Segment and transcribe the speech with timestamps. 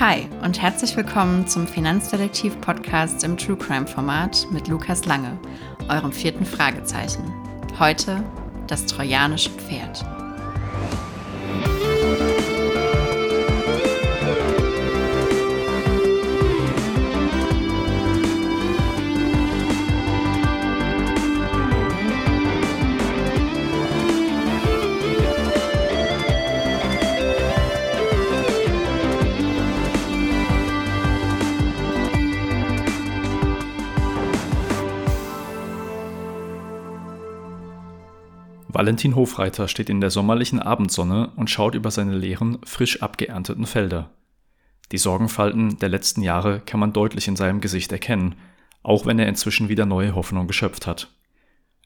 [0.00, 5.36] Hi und herzlich willkommen zum Finanzdetektiv-Podcast im True Crime-Format mit Lukas Lange,
[5.88, 7.24] eurem vierten Fragezeichen.
[7.80, 8.22] Heute
[8.68, 10.04] das trojanische Pferd.
[38.78, 44.10] Valentin Hofreiter steht in der sommerlichen Abendsonne und schaut über seine leeren, frisch abgeernteten Felder.
[44.92, 48.36] Die Sorgenfalten der letzten Jahre kann man deutlich in seinem Gesicht erkennen,
[48.84, 51.08] auch wenn er inzwischen wieder neue Hoffnung geschöpft hat.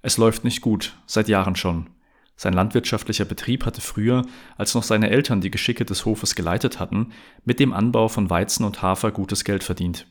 [0.02, 1.88] Es läuft nicht gut, seit Jahren schon.
[2.36, 4.26] Sein landwirtschaftlicher Betrieb hatte früher,
[4.58, 7.12] als noch seine Eltern die Geschicke des Hofes geleitet hatten,
[7.46, 10.06] mit dem Anbau von Weizen und Hafer gutes Geld verdient.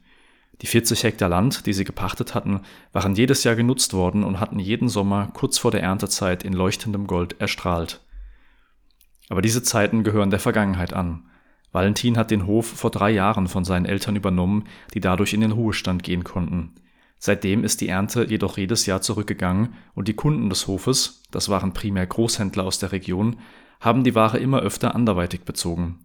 [0.62, 2.62] Die 40 Hektar Land, die sie gepachtet hatten,
[2.94, 7.08] waren jedes Jahr genutzt worden und hatten jeden Sommer kurz vor der Erntezeit in leuchtendem
[7.08, 8.02] Gold erstrahlt.
[9.30, 11.23] Aber diese Zeiten gehören der Vergangenheit an.
[11.72, 15.53] Valentin hat den Hof vor drei Jahren von seinen Eltern übernommen, die dadurch in den
[15.53, 16.75] Ruhestand gehen konnten.
[17.18, 21.73] Seitdem ist die Ernte jedoch jedes Jahr zurückgegangen und die Kunden des Hofes, das waren
[21.73, 23.38] primär Großhändler aus der Region,
[23.80, 26.00] haben die Ware immer öfter anderweitig bezogen.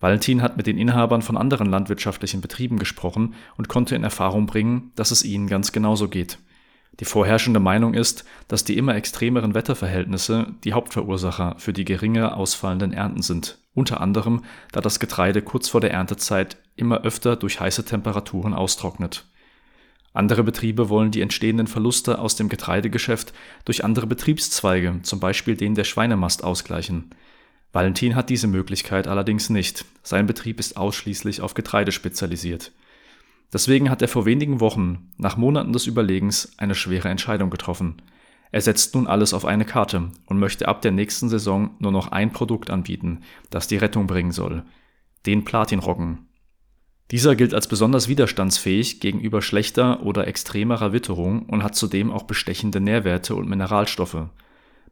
[0.00, 4.92] Valentin hat mit den Inhabern von anderen landwirtschaftlichen Betrieben gesprochen und konnte in Erfahrung bringen,
[4.96, 6.38] dass es ihnen ganz genauso geht.
[6.98, 12.92] Die vorherrschende Meinung ist, dass die immer extremeren Wetterverhältnisse die Hauptverursacher für die geringer ausfallenden
[12.92, 14.42] Ernten sind, unter anderem,
[14.72, 19.26] da das Getreide kurz vor der Erntezeit immer öfter durch heiße Temperaturen austrocknet.
[20.12, 23.32] Andere Betriebe wollen die entstehenden Verluste aus dem Getreidegeschäft
[23.64, 27.10] durch andere Betriebszweige, zum Beispiel den der Schweinemast, ausgleichen
[27.72, 32.72] Valentin hat diese Möglichkeit allerdings nicht, sein Betrieb ist ausschließlich auf Getreide spezialisiert.
[33.52, 38.02] Deswegen hat er vor wenigen Wochen, nach Monaten des Überlegens, eine schwere Entscheidung getroffen.
[38.50, 42.08] Er setzt nun alles auf eine Karte und möchte ab der nächsten Saison nur noch
[42.08, 43.20] ein Produkt anbieten,
[43.50, 44.64] das die Rettung bringen soll:
[45.26, 46.26] den Platinroggen.
[47.12, 52.80] Dieser gilt als besonders widerstandsfähig gegenüber schlechter oder extremerer Witterung und hat zudem auch bestechende
[52.80, 54.28] Nährwerte und Mineralstoffe.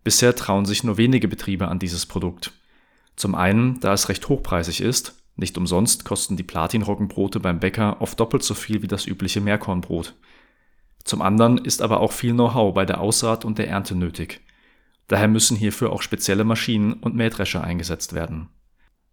[0.02, 2.52] Bisher trauen sich nur wenige Betriebe an dieses Produkt
[3.18, 8.18] zum einen, da es recht hochpreisig ist, nicht umsonst kosten die Platinroggenbrote beim Bäcker oft
[8.20, 10.14] doppelt so viel wie das übliche Meerkornbrot.
[11.02, 14.40] Zum anderen ist aber auch viel Know-how bei der Aussaat und der Ernte nötig.
[15.08, 18.50] Daher müssen hierfür auch spezielle Maschinen und Mähdrescher eingesetzt werden.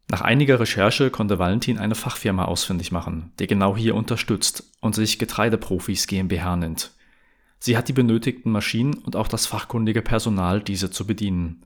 [0.07, 5.17] Nach einiger Recherche konnte Valentin eine Fachfirma ausfindig machen, die genau hier unterstützt und sich
[5.17, 6.91] Getreideprofis GmbH nennt.
[7.57, 11.65] Sie hat die benötigten Maschinen und auch das fachkundige Personal, diese zu bedienen.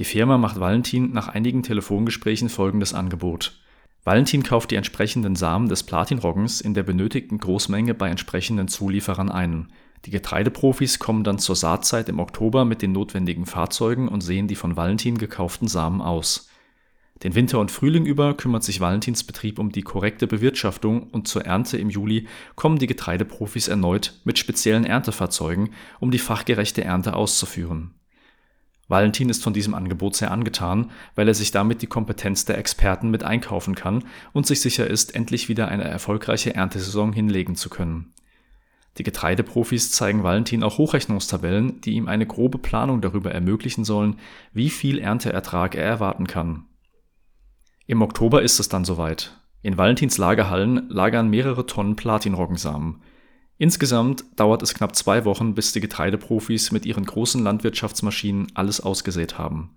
[0.00, 3.60] Die Firma macht Valentin nach einigen Telefongesprächen folgendes Angebot:
[4.02, 9.68] Valentin kauft die entsprechenden Samen des Platinroggens in der benötigten Großmenge bei entsprechenden Zulieferern ein.
[10.04, 14.56] Die Getreideprofis kommen dann zur Saatzeit im Oktober mit den notwendigen Fahrzeugen und säen die
[14.56, 16.48] von Valentin gekauften Samen aus.
[17.22, 21.44] Den Winter und Frühling über kümmert sich Valentins Betrieb um die korrekte Bewirtschaftung und zur
[21.44, 22.26] Ernte im Juli
[22.56, 27.94] kommen die Getreideprofis erneut mit speziellen Erntefahrzeugen, um die fachgerechte Ernte auszuführen
[28.88, 33.10] Valentin ist von diesem Angebot sehr angetan, weil er sich damit die Kompetenz der Experten
[33.10, 38.12] mit einkaufen kann und sich sicher ist, endlich wieder eine erfolgreiche Erntesaison hinlegen zu können.
[38.98, 44.16] Die Getreideprofis zeigen Valentin auch Hochrechnungstabellen, die ihm eine grobe Planung darüber ermöglichen sollen,
[44.52, 46.66] wie viel Ernteertrag er erwarten kann.
[47.86, 49.40] Im Oktober ist es dann soweit.
[49.62, 53.02] In Valentins Lagerhallen lagern mehrere Tonnen Platinroggensamen
[53.56, 59.38] Insgesamt dauert es knapp zwei Wochen, bis die Getreideprofis mit ihren großen Landwirtschaftsmaschinen alles ausgesät
[59.38, 59.70] haben.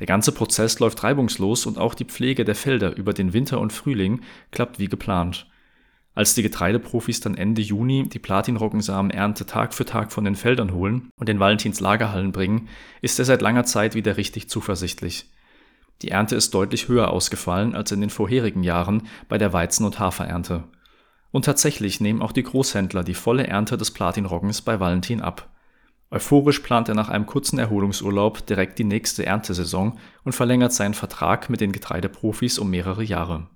[0.00, 3.72] Der ganze Prozess läuft reibungslos und auch die Pflege der Felder über den Winter und
[3.72, 5.46] Frühling klappt wie geplant.
[6.16, 11.10] Als die Getreideprofis dann Ende Juni die Platinroggensamen-Ernte Tag für Tag von den Feldern holen
[11.16, 12.68] und in Valentins Lagerhallen bringen,
[13.02, 15.30] ist er seit langer Zeit wieder richtig zuversichtlich.
[16.02, 19.98] Die Ernte ist deutlich höher ausgefallen als in den vorherigen Jahren bei der Weizen- und
[19.98, 20.64] Haferernte.
[21.34, 25.50] Und tatsächlich nehmen auch die Großhändler die volle Ernte des Platinroggens bei Valentin ab.
[26.12, 31.50] Euphorisch plant er nach einem kurzen Erholungsurlaub direkt die nächste Erntesaison und verlängert seinen Vertrag
[31.50, 33.48] mit den Getreideprofis um mehrere Jahre.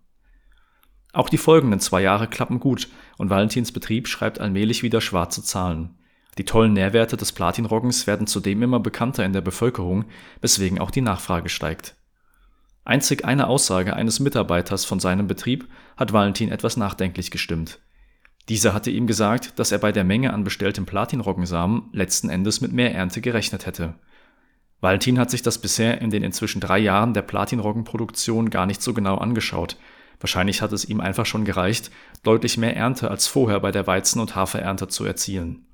[1.12, 5.96] Auch die folgenden zwei Jahre klappen gut und Valentins Betrieb schreibt allmählich wieder schwarze Zahlen.
[6.36, 10.06] Die tollen Nährwerte des Platinroggens werden zudem immer bekannter in der Bevölkerung,
[10.40, 11.94] weswegen auch die Nachfrage steigt.
[12.88, 17.80] Einzig eine Aussage eines Mitarbeiters von seinem Betrieb hat Valentin etwas nachdenklich gestimmt.
[18.48, 22.72] Dieser hatte ihm gesagt, dass er bei der Menge an bestelltem Platinroggensamen letzten Endes mit
[22.72, 23.94] mehr Ernte gerechnet hätte.
[24.80, 28.94] Valentin hat sich das bisher in den inzwischen drei Jahren der Platinroggenproduktion gar nicht so
[28.94, 29.76] genau angeschaut,
[30.20, 31.90] Wahrscheinlich hat es ihm einfach schon gereicht,
[32.22, 35.66] deutlich mehr Ernte als vorher bei der Weizen- und Haferernte zu erzielen.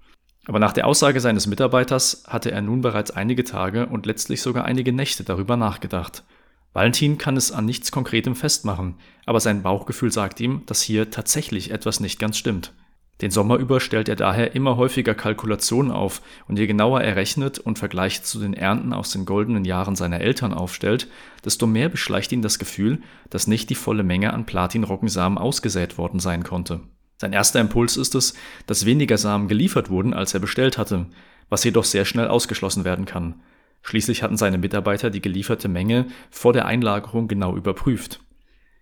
[0.46, 4.66] Aber nach der Aussage seines Mitarbeiters hatte er nun bereits einige Tage und letztlich sogar
[4.66, 6.24] einige Nächte darüber nachgedacht.
[6.74, 11.70] Valentin kann es an nichts Konkretem festmachen, aber sein Bauchgefühl sagt ihm, dass hier tatsächlich
[11.70, 12.72] etwas nicht ganz stimmt.
[13.20, 17.60] Den Sommer über stellt er daher immer häufiger Kalkulationen auf, und je genauer er rechnet
[17.60, 21.06] und Vergleich zu den Ernten aus den goldenen Jahren seiner Eltern aufstellt,
[21.44, 23.00] desto mehr beschleicht ihn das Gefühl,
[23.30, 26.80] dass nicht die volle Menge an Platinroggensamen ausgesät worden sein konnte.
[27.18, 28.34] Sein erster Impuls ist es,
[28.66, 31.06] dass weniger Samen geliefert wurden, als er bestellt hatte,
[31.48, 33.36] was jedoch sehr schnell ausgeschlossen werden kann.
[33.84, 38.20] Schließlich hatten seine Mitarbeiter die gelieferte Menge vor der Einlagerung genau überprüft.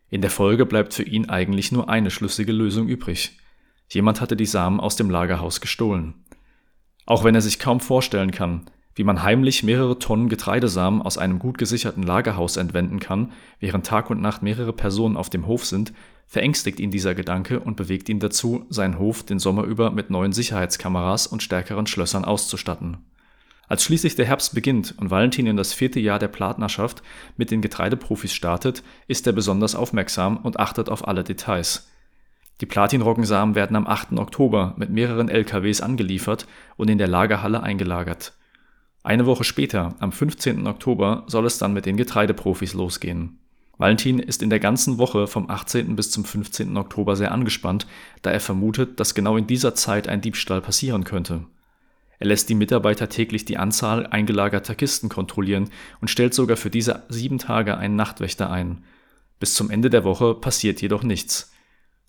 [0.08, 3.38] In der Folge bleibt für ihn eigentlich nur eine schlüssige Lösung übrig.
[3.88, 6.14] Jemand hatte die Samen aus dem Lagerhaus gestohlen.
[7.04, 11.40] Auch wenn er sich kaum vorstellen kann, wie man heimlich mehrere Tonnen Getreidesamen aus einem
[11.40, 15.92] gut gesicherten Lagerhaus entwenden kann, während Tag und Nacht mehrere Personen auf dem Hof sind,
[16.26, 20.32] verängstigt ihn dieser Gedanke und bewegt ihn dazu, seinen Hof den Sommer über mit neuen
[20.32, 22.98] Sicherheitskameras und stärkeren Schlössern auszustatten.
[23.68, 27.02] Als schließlich der Herbst beginnt und Valentin in das vierte Jahr der Partnerschaft
[27.36, 31.88] mit den Getreideprofis startet, ist er besonders aufmerksam und achtet auf alle Details.
[32.60, 34.12] Die Platinroggensamen werden am 8.
[34.18, 38.34] Oktober mit mehreren LKWs angeliefert und in der Lagerhalle eingelagert.
[39.02, 40.66] Eine Woche später, am 15.
[40.66, 43.40] Oktober, soll es dann mit den Getreideprofis losgehen.
[43.78, 45.96] Valentin ist in der ganzen Woche vom 18.
[45.96, 46.76] bis zum 15.
[46.76, 47.88] Oktober sehr angespannt,
[48.22, 51.46] da er vermutet, dass genau in dieser Zeit ein Diebstahl passieren könnte.
[52.22, 55.70] Er lässt die Mitarbeiter täglich die Anzahl eingelagerter Kisten kontrollieren
[56.00, 58.84] und stellt sogar für diese sieben Tage einen Nachtwächter ein.
[59.40, 61.50] Bis zum Ende der Woche passiert jedoch nichts.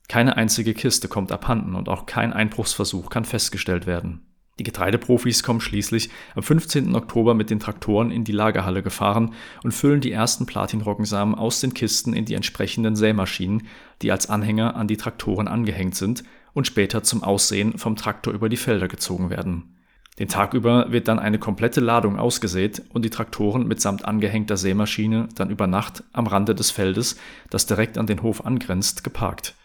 [0.07, 4.23] Keine einzige Kiste kommt abhanden und auch kein Einbruchsversuch kann festgestellt werden.
[4.59, 6.93] Die Getreideprofis kommen schließlich am 15.
[6.93, 9.33] Oktober mit den Traktoren in die Lagerhalle gefahren
[9.63, 13.65] und füllen die ersten Platinroggensamen aus den Kisten in die entsprechenden Sämaschinen,
[14.03, 16.23] die als Anhänger an die Traktoren angehängt sind
[16.53, 19.72] und später zum Aussehen vom Traktor über die Felder gezogen werden.
[20.19, 25.27] Den Tag über wird dann eine komplette Ladung ausgesät und die Traktoren mitsamt angehängter Sämaschine
[25.35, 27.17] dann über Nacht am Rande des Feldes,
[27.49, 29.55] das direkt an den Hof angrenzt, geparkt.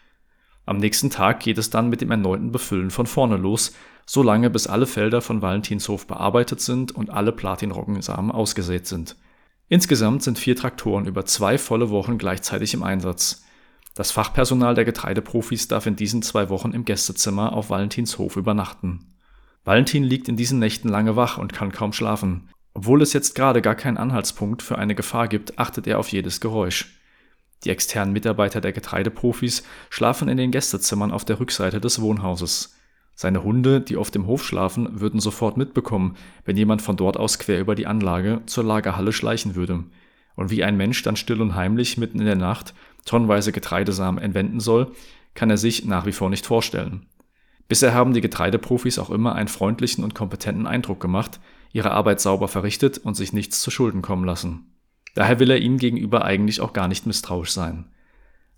[0.65, 3.75] Am nächsten Tag geht es dann mit dem erneuten Befüllen von vorne los,
[4.07, 9.17] so lange bis alle Felder von Valentinshof bearbeitet sind und alle Platinroggensamen ausgesät sind.
[9.69, 13.45] Insgesamt sind vier Traktoren über zwei volle Wochen gleichzeitig im Einsatz.
[13.95, 19.18] Das Fachpersonal der Getreideprofis darf in diesen zwei Wochen im Gästezimmer auf Valentinshof übernachten.
[19.69, 22.49] Valentin liegt in diesen Nächten lange wach und kann kaum schlafen.
[22.73, 26.41] Obwohl es jetzt gerade gar keinen Anhaltspunkt für eine Gefahr gibt, achtet er auf jedes
[26.41, 26.99] Geräusch.
[27.65, 32.79] Die externen Mitarbeiter der Getreideprofis schlafen in den Gästezimmern auf der Rückseite des Wohnhauses.
[33.15, 36.17] Seine Hunde, die auf dem Hof schlafen, würden sofort mitbekommen,
[36.47, 39.85] wenn jemand von dort aus quer über die Anlage zur Lagerhalle schleichen würde.
[40.35, 42.73] Und wie ein Mensch dann still und heimlich mitten in der Nacht
[43.05, 44.93] tonnenweise Getreidesamen entwenden soll,
[45.35, 47.05] kann er sich nach wie vor nicht vorstellen.
[47.69, 51.39] Bisher haben die Getreideprofis auch immer einen freundlichen und kompetenten Eindruck gemacht,
[51.73, 54.75] ihre Arbeit sauber verrichtet und sich nichts zu Schulden kommen lassen.
[55.15, 57.91] Daher will er ihm gegenüber eigentlich auch gar nicht misstrauisch sein.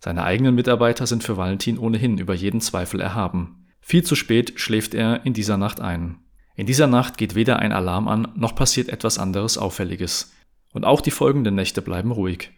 [0.02, 3.66] Seine eigenen Mitarbeiter sind für Valentin ohnehin über jeden Zweifel erhaben.
[3.80, 6.20] Viel zu spät schläft er in dieser Nacht ein.
[6.54, 10.32] In dieser Nacht geht weder ein Alarm an, noch passiert etwas anderes Auffälliges.
[10.72, 12.50] Und auch die folgenden Nächte bleiben ruhig.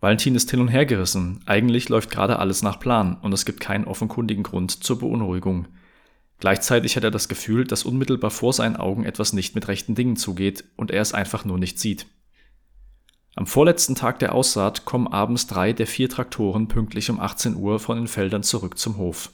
[0.00, 1.40] Valentin ist hin und her gerissen.
[1.46, 5.68] Eigentlich läuft gerade alles nach Plan und es gibt keinen offenkundigen Grund zur Beunruhigung.
[6.42, 10.16] Gleichzeitig hat er das Gefühl, dass unmittelbar vor seinen Augen etwas nicht mit rechten Dingen
[10.16, 12.06] zugeht und er es einfach nur nicht sieht.
[13.36, 17.78] Am vorletzten Tag der Aussaat kommen abends drei der vier Traktoren pünktlich um 18 Uhr
[17.78, 19.30] von den Feldern zurück zum Hof.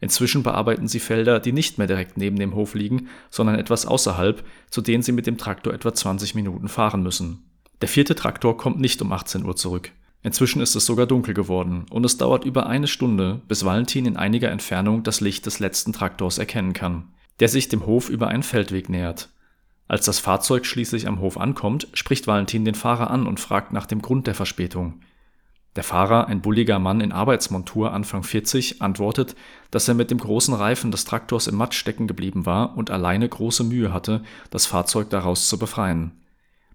[0.00, 4.44] Inzwischen bearbeiten sie Felder, die nicht mehr direkt neben dem Hof liegen, sondern etwas außerhalb,
[4.70, 7.48] zu denen sie mit dem Traktor etwa 20 Minuten fahren müssen.
[7.80, 9.92] Der vierte Traktor kommt nicht um 18 Uhr zurück.
[10.24, 14.16] Inzwischen ist es sogar dunkel geworden und es dauert über eine Stunde, bis Valentin in
[14.16, 18.42] einiger Entfernung das Licht des letzten Traktors erkennen kann, der sich dem Hof über einen
[18.42, 19.28] Feldweg nähert.
[19.86, 23.84] Als das Fahrzeug schließlich am Hof ankommt, spricht Valentin den Fahrer an und fragt nach
[23.84, 25.00] dem Grund der Verspätung.
[25.76, 29.36] Der Fahrer, ein bulliger Mann in Arbeitsmontur Anfang 40, antwortet,
[29.70, 33.28] dass er mit dem großen Reifen des Traktors im Matsch stecken geblieben war und alleine
[33.28, 36.12] große Mühe hatte, das Fahrzeug daraus zu befreien.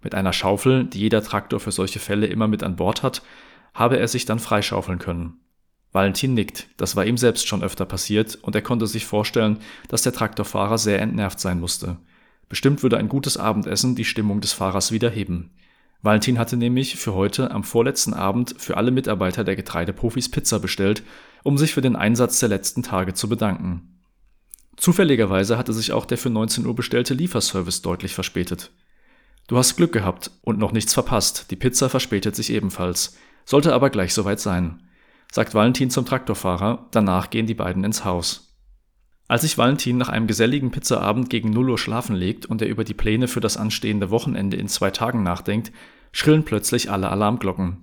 [0.01, 3.21] Mit einer Schaufel, die jeder Traktor für solche Fälle immer mit an Bord hat,
[3.73, 5.39] habe er sich dann freischaufeln können.
[5.91, 10.03] Valentin nickt, das war ihm selbst schon öfter passiert und er konnte sich vorstellen, dass
[10.03, 11.97] der Traktorfahrer sehr entnervt sein musste.
[12.47, 15.51] Bestimmt würde ein gutes Abendessen die Stimmung des Fahrers wieder heben.
[16.01, 21.03] Valentin hatte nämlich für heute am vorletzten Abend für alle Mitarbeiter der Getreideprofis Pizza bestellt,
[21.43, 23.99] um sich für den Einsatz der letzten Tage zu bedanken.
[24.77, 28.71] Zufälligerweise hatte sich auch der für 19 Uhr bestellte Lieferservice deutlich verspätet.
[29.49, 33.89] Du hast Glück gehabt und noch nichts verpasst, die Pizza verspätet sich ebenfalls, sollte aber
[33.89, 34.83] gleich soweit sein.
[35.31, 38.55] sagt Valentin zum Traktorfahrer, danach gehen die beiden ins Haus.
[39.27, 42.83] Als sich Valentin nach einem geselligen Pizzaabend gegen 0 Uhr schlafen legt und er über
[42.83, 45.71] die Pläne für das anstehende Wochenende in zwei Tagen nachdenkt,
[46.11, 47.77] schrillen plötzlich alle Alarmglocken.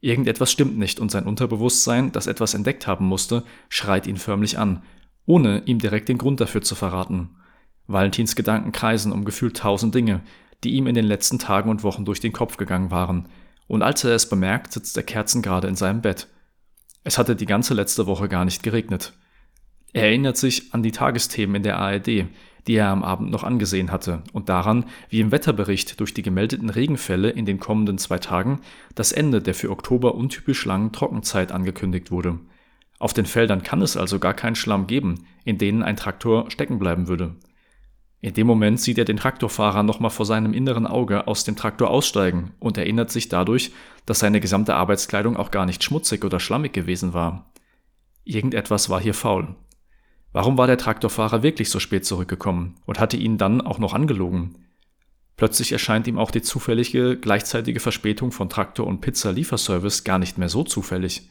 [0.00, 4.84] Irgendetwas stimmt nicht und sein Unterbewusstsein, das etwas entdeckt haben musste, schreit ihn förmlich an,
[5.26, 7.36] ohne ihm direkt den Grund dafür zu verraten.
[7.86, 10.22] Valentins Gedanken kreisen um gefühlt tausend Dinge,
[10.64, 13.28] die ihm in den letzten Tagen und Wochen durch den Kopf gegangen waren,
[13.66, 16.26] und als er es bemerkt, sitzt er kerzengerade in seinem Bett.
[17.04, 19.12] Es hatte die ganze letzte Woche gar nicht geregnet.
[19.92, 22.26] Er erinnert sich an die Tagesthemen in der ARD,
[22.66, 26.68] die er am Abend noch angesehen hatte, und daran, wie im Wetterbericht durch die gemeldeten
[26.68, 28.60] Regenfälle in den kommenden zwei Tagen
[28.94, 32.38] das Ende der für Oktober untypisch langen Trockenzeit angekündigt wurde.
[32.98, 36.78] Auf den Feldern kann es also gar keinen Schlamm geben, in denen ein Traktor stecken
[36.78, 37.34] bleiben würde.
[38.22, 41.88] In dem Moment sieht er den Traktorfahrer nochmal vor seinem inneren Auge aus dem Traktor
[41.88, 43.72] aussteigen und erinnert sich dadurch,
[44.04, 47.50] dass seine gesamte Arbeitskleidung auch gar nicht schmutzig oder schlammig gewesen war.
[48.24, 49.54] Irgendetwas war hier faul.
[50.32, 54.66] Warum war der Traktorfahrer wirklich so spät zurückgekommen und hatte ihn dann auch noch angelogen?
[55.36, 60.50] Plötzlich erscheint ihm auch die zufällige gleichzeitige Verspätung von Traktor und Pizza-Lieferservice gar nicht mehr
[60.50, 61.30] so zufällig.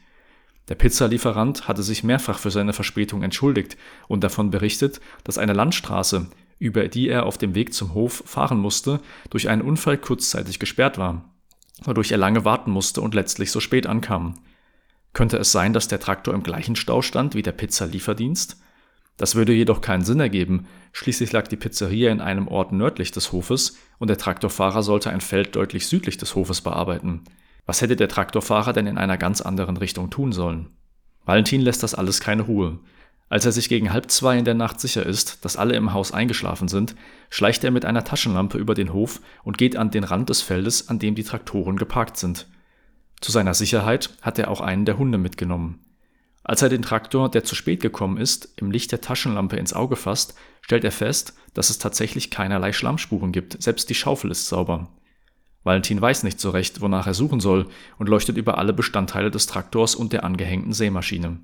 [0.68, 3.78] Der Pizzalieferant hatte sich mehrfach für seine Verspätung entschuldigt
[4.08, 6.28] und davon berichtet, dass eine Landstraße,
[6.60, 9.00] über die er auf dem Weg zum Hof fahren musste,
[9.30, 11.34] durch einen Unfall kurzzeitig gesperrt war,
[11.84, 14.36] wodurch er lange warten musste und letztlich so spät ankam.
[15.14, 18.62] Könnte es sein, dass der Traktor im gleichen Stau stand wie der Pizzalieferdienst?
[19.18, 23.32] Das würde jedoch keinen Sinn ergeben, schließlich lag die Pizzeria in einem Ort nördlich des
[23.32, 27.24] Hofes und der Traktorfahrer sollte ein Feld deutlich südlich des Hofes bearbeiten.
[27.66, 30.70] Was hätte der Traktorfahrer denn in einer ganz anderen Richtung tun sollen?
[31.26, 32.80] Valentin lässt das alles keine Ruhe.
[33.30, 36.12] Als er sich gegen halb zwei in der Nacht sicher ist, dass alle im Haus
[36.12, 36.96] eingeschlafen sind,
[37.30, 40.90] schleicht er mit einer Taschenlampe über den Hof und geht an den Rand des Feldes,
[40.90, 42.48] an dem die Traktoren geparkt sind.
[43.22, 45.80] Zu seiner Sicherheit hat er auch einen der Hunde mitgenommen.
[46.44, 49.96] Als er den Traktor, der zu spät gekommen ist, im Licht der Taschenlampe ins Auge
[49.96, 54.90] fasst, stellt er fest, dass es tatsächlich keinerlei Schlammspuren gibt, selbst die Schaufel ist sauber.
[55.64, 57.68] Valentin weiß nicht so recht, wonach er suchen soll
[58.00, 61.38] und leuchtet über alle Bestandteile des Traktors und der angehängten Sämaschine.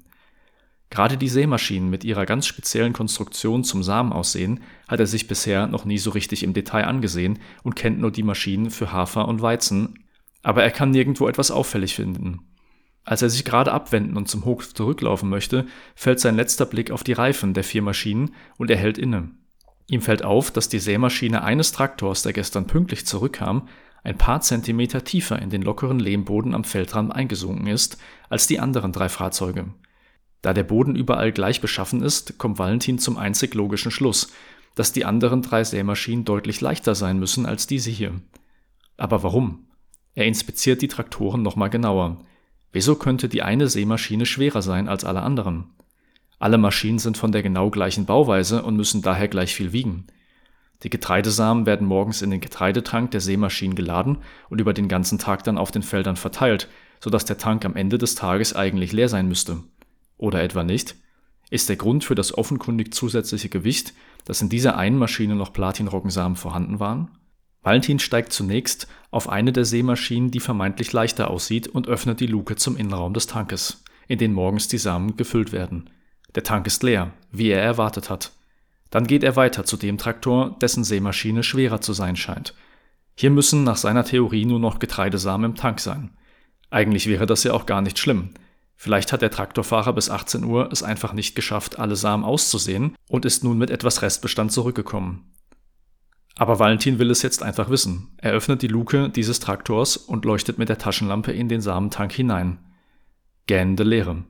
[0.90, 5.68] Gerade die Sämaschinen mit ihrer ganz speziellen Konstruktion zum Samen aussehen, hat er sich bisher
[5.68, 9.42] noch nie so richtig im Detail angesehen und kennt nur die Maschinen für Hafer und
[9.42, 10.06] Weizen,
[10.44, 12.42] aber er kann nirgendwo etwas auffällig finden.
[13.04, 17.04] Als er sich gerade abwenden und zum Hof zurücklaufen möchte, fällt sein letzter Blick auf
[17.04, 19.32] die Reifen der vier Maschinen und er hält inne.
[19.88, 23.68] Ihm fällt auf, dass die Sämaschine eines Traktors, der gestern pünktlich zurückkam,
[24.04, 27.98] ein paar Zentimeter tiefer in den lockeren Lehmboden am Feldrand eingesunken ist
[28.30, 29.74] als die anderen drei Fahrzeuge.
[30.46, 34.32] Da der Boden überall gleich beschaffen ist, kommt Valentin zum einzig logischen Schluss,
[34.76, 38.12] dass die anderen drei Sämaschinen deutlich leichter sein müssen als diese hier.
[38.96, 39.66] Aber warum?
[40.14, 42.20] Er inspiziert die Traktoren nochmal genauer.
[42.72, 45.72] Wieso könnte die eine Sämaschine schwerer sein als alle anderen?
[46.38, 50.06] Alle Maschinen sind von der genau gleichen Bauweise und müssen daher gleich viel wiegen.
[50.84, 54.20] Die Getreidesamen werden morgens in den Getreidetank der Sämaschinen geladen
[54.52, 57.98] und über den ganzen Tag dann auf den Feldern verteilt, sodass der Tank am Ende
[57.98, 59.64] des Tages eigentlich leer sein müsste.
[60.18, 60.96] Oder etwa nicht?
[61.50, 63.94] Ist der Grund für das offenkundig zusätzliche Gewicht,
[64.26, 67.12] dass in dieser einen Maschine noch Platinroggensamen vorhanden waren?
[67.62, 72.56] Valentin steigt zunächst auf eine der Seemaschinen, die vermeintlich leichter aussieht, und öffnet die Luke
[72.56, 75.90] zum Innenraum des Tankes, in den morgens die Samen gefüllt werden.
[76.36, 78.34] Der Tank ist leer, wie er erwartet hat.
[78.92, 82.54] Dann geht er weiter zu dem Traktor, dessen Seemaschine schwerer zu sein scheint.
[83.16, 86.12] Hier müssen nach seiner Theorie nur noch Getreidesamen im Tank sein.
[86.70, 88.32] Eigentlich wäre das ja auch gar nicht schlimm.
[88.76, 93.26] Vielleicht hat der Traktorfahrer bis 18 Uhr es einfach nicht geschafft, alle Samen auszusehen und
[93.26, 95.32] ist nun mit etwas Restbestand zurückgekommen.
[96.38, 98.10] Aber Valentin will es jetzt einfach wissen.
[98.18, 102.60] Er öffnet die Luke dieses Traktors und leuchtet mit der Taschenlampe in den Samentank hinein.
[103.48, 104.24] Gähnende Leere.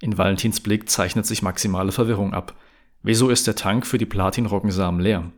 [0.00, 2.56] In Valentins Blick zeichnet sich maximale Verwirrung ab.
[3.02, 5.30] Wieso ist der Tank für die Platinroggensamen leer?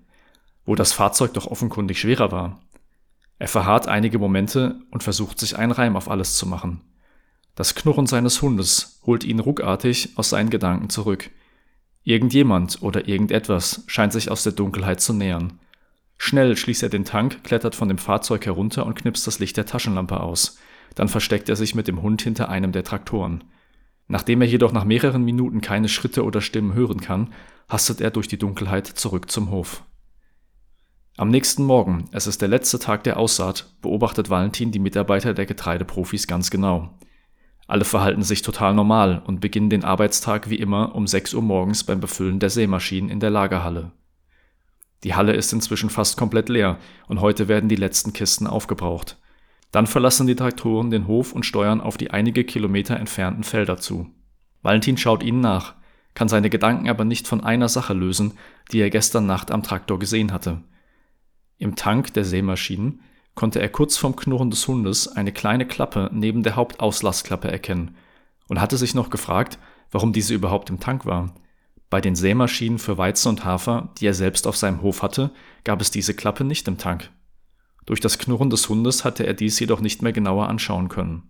[0.65, 2.61] Wo das Fahrzeug doch offenkundig schwerer war.
[3.39, 6.83] Er verharrt einige Momente und versucht sich einen Reim auf alles zu machen.
[7.55, 11.31] Das Knurren seines Hundes holt ihn ruckartig aus seinen Gedanken zurück.
[12.03, 15.59] Irgendjemand oder irgendetwas scheint sich aus der Dunkelheit zu nähern.
[16.17, 19.67] Schnell schließt er den Tank, klettert von dem Fahrzeug herunter und knipst das Licht der
[19.67, 20.59] Taschenlampe aus.
[20.95, 23.45] Dann versteckt er sich mit dem Hund hinter einem der Traktoren.
[24.09, 27.33] Nachdem er jedoch nach mehreren Minuten keine Schritte oder Stimmen hören kann,
[27.69, 29.85] hastet er durch die Dunkelheit zurück zum Hof.
[31.17, 35.47] Am nächsten Morgen, es ist der letzte Tag der Aussaat, beobachtet Valentin die Mitarbeiter der
[35.47, 36.99] Getreideprofis ganz genau.
[37.71, 41.85] Alle verhalten sich total normal und beginnen den Arbeitstag wie immer um 6 Uhr morgens
[41.85, 43.93] beim Befüllen der Sämaschinen in der Lagerhalle.
[45.05, 49.19] Die Halle ist inzwischen fast komplett leer und heute werden die letzten Kisten aufgebraucht.
[49.71, 54.11] Dann verlassen die Traktoren den Hof und steuern auf die einige Kilometer entfernten Felder zu.
[54.63, 55.75] Valentin schaut ihnen nach,
[56.15, 58.33] kann seine Gedanken aber nicht von einer Sache lösen,
[58.73, 60.61] die er gestern Nacht am Traktor gesehen hatte.
[61.59, 63.01] Im Tank der Sämaschinen
[63.41, 67.97] konnte er kurz vorm Knurren des Hundes eine kleine Klappe neben der Hauptauslassklappe erkennen
[68.49, 69.59] und hatte sich noch gefragt,
[69.91, 71.35] warum diese überhaupt im Tank war.
[71.89, 75.31] Bei den Sämaschinen für Weizen und Hafer, die er selbst auf seinem Hof hatte,
[75.65, 77.09] gab es diese Klappe nicht im Tank.
[77.87, 81.23] Durch das Knurren des Hundes hatte er dies jedoch nicht mehr genauer anschauen können.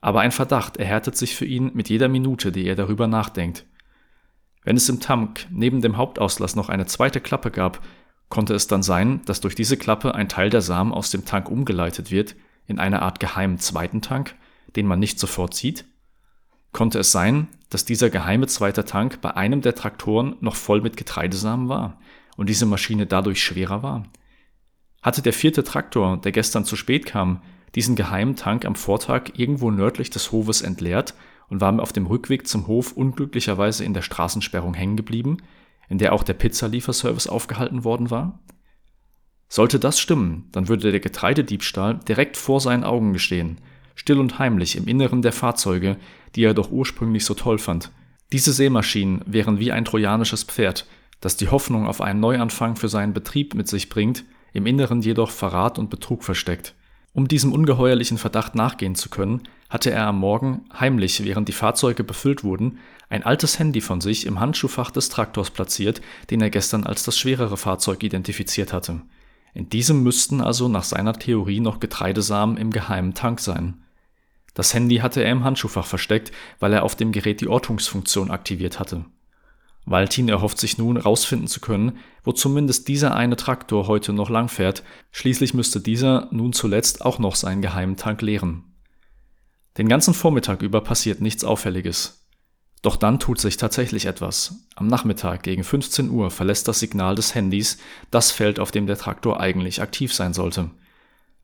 [0.00, 3.66] Aber ein Verdacht erhärtet sich für ihn mit jeder Minute, die er darüber nachdenkt.
[4.64, 7.82] Wenn es im Tank neben dem Hauptauslass noch eine zweite Klappe gab,
[8.32, 11.50] konnte es dann sein, dass durch diese Klappe ein Teil der Samen aus dem Tank
[11.50, 12.34] umgeleitet wird
[12.66, 14.36] in eine Art geheimen zweiten Tank,
[14.74, 15.84] den man nicht sofort sieht?
[16.72, 20.96] Konnte es sein, dass dieser geheime zweite Tank bei einem der Traktoren noch voll mit
[20.96, 22.00] Getreidesamen war
[22.38, 24.04] und diese Maschine dadurch schwerer war?
[25.02, 27.42] Hatte der vierte Traktor, der gestern zu spät kam,
[27.74, 31.12] diesen geheimen Tank am Vortag irgendwo nördlich des Hofes entleert
[31.50, 35.36] und war auf dem Rückweg zum Hof unglücklicherweise in der Straßensperrung hängen geblieben,
[35.92, 38.40] in der auch der Pizzalieferservice aufgehalten worden war?
[39.48, 43.58] Sollte das stimmen, dann würde der Getreidediebstahl direkt vor seinen Augen gestehen,
[43.94, 45.98] still und heimlich im Inneren der Fahrzeuge,
[46.34, 47.92] die er doch ursprünglich so toll fand.
[48.32, 50.86] Diese Sämaschinen wären wie ein trojanisches Pferd,
[51.20, 55.30] das die Hoffnung auf einen Neuanfang für seinen Betrieb mit sich bringt, im Inneren jedoch
[55.30, 56.74] Verrat und Betrug versteckt.
[57.14, 62.04] Um diesem ungeheuerlichen Verdacht nachgehen zu können, hatte er am Morgen, heimlich während die Fahrzeuge
[62.04, 62.78] befüllt wurden,
[63.10, 66.00] ein altes Handy von sich im Handschuhfach des Traktors platziert,
[66.30, 69.02] den er gestern als das schwerere Fahrzeug identifiziert hatte.
[69.52, 73.82] In diesem müssten also nach seiner Theorie noch Getreidesamen im geheimen Tank sein.
[74.54, 78.80] Das Handy hatte er im Handschuhfach versteckt, weil er auf dem Gerät die Ortungsfunktion aktiviert
[78.80, 79.04] hatte.
[79.84, 84.84] Valentin erhofft sich nun, rausfinden zu können, wo zumindest dieser eine Traktor heute noch langfährt,
[85.10, 88.64] schließlich müsste dieser nun zuletzt auch noch seinen geheimen Tank leeren.
[89.78, 92.28] Den ganzen Vormittag über passiert nichts Auffälliges.
[92.82, 94.66] Doch dann tut sich tatsächlich etwas.
[94.74, 97.78] Am Nachmittag gegen 15 Uhr verlässt das Signal des Handys
[98.10, 100.70] das Feld, auf dem der Traktor eigentlich aktiv sein sollte.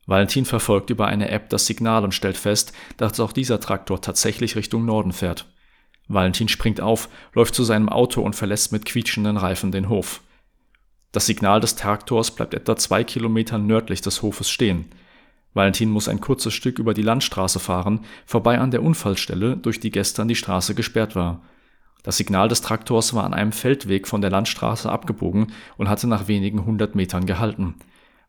[0.06, 4.56] Valentin verfolgt über eine App das Signal und stellt fest, dass auch dieser Traktor tatsächlich
[4.56, 5.46] Richtung Norden fährt.
[6.08, 10.22] Valentin springt auf, läuft zu seinem Auto und verlässt mit quietschenden Reifen den Hof.
[11.12, 14.86] Das Signal des Traktors bleibt etwa zwei Kilometer nördlich des Hofes stehen.
[15.54, 19.90] Valentin muss ein kurzes Stück über die Landstraße fahren, vorbei an der Unfallstelle, durch die
[19.90, 21.42] gestern die Straße gesperrt war.
[22.02, 26.28] Das Signal des Traktors war an einem Feldweg von der Landstraße abgebogen und hatte nach
[26.28, 27.74] wenigen hundert Metern gehalten.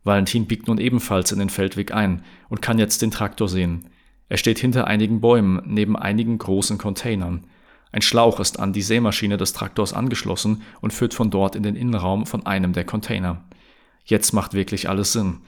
[0.03, 3.89] Valentin biegt nun ebenfalls in den Feldweg ein und kann jetzt den Traktor sehen.
[4.27, 7.45] Er steht hinter einigen Bäumen, neben einigen großen Containern.
[7.91, 11.75] Ein Schlauch ist an die Sämaschine des Traktors angeschlossen und führt von dort in den
[11.75, 13.43] Innenraum von einem der Container.
[14.05, 15.41] Jetzt macht wirklich alles Sinn.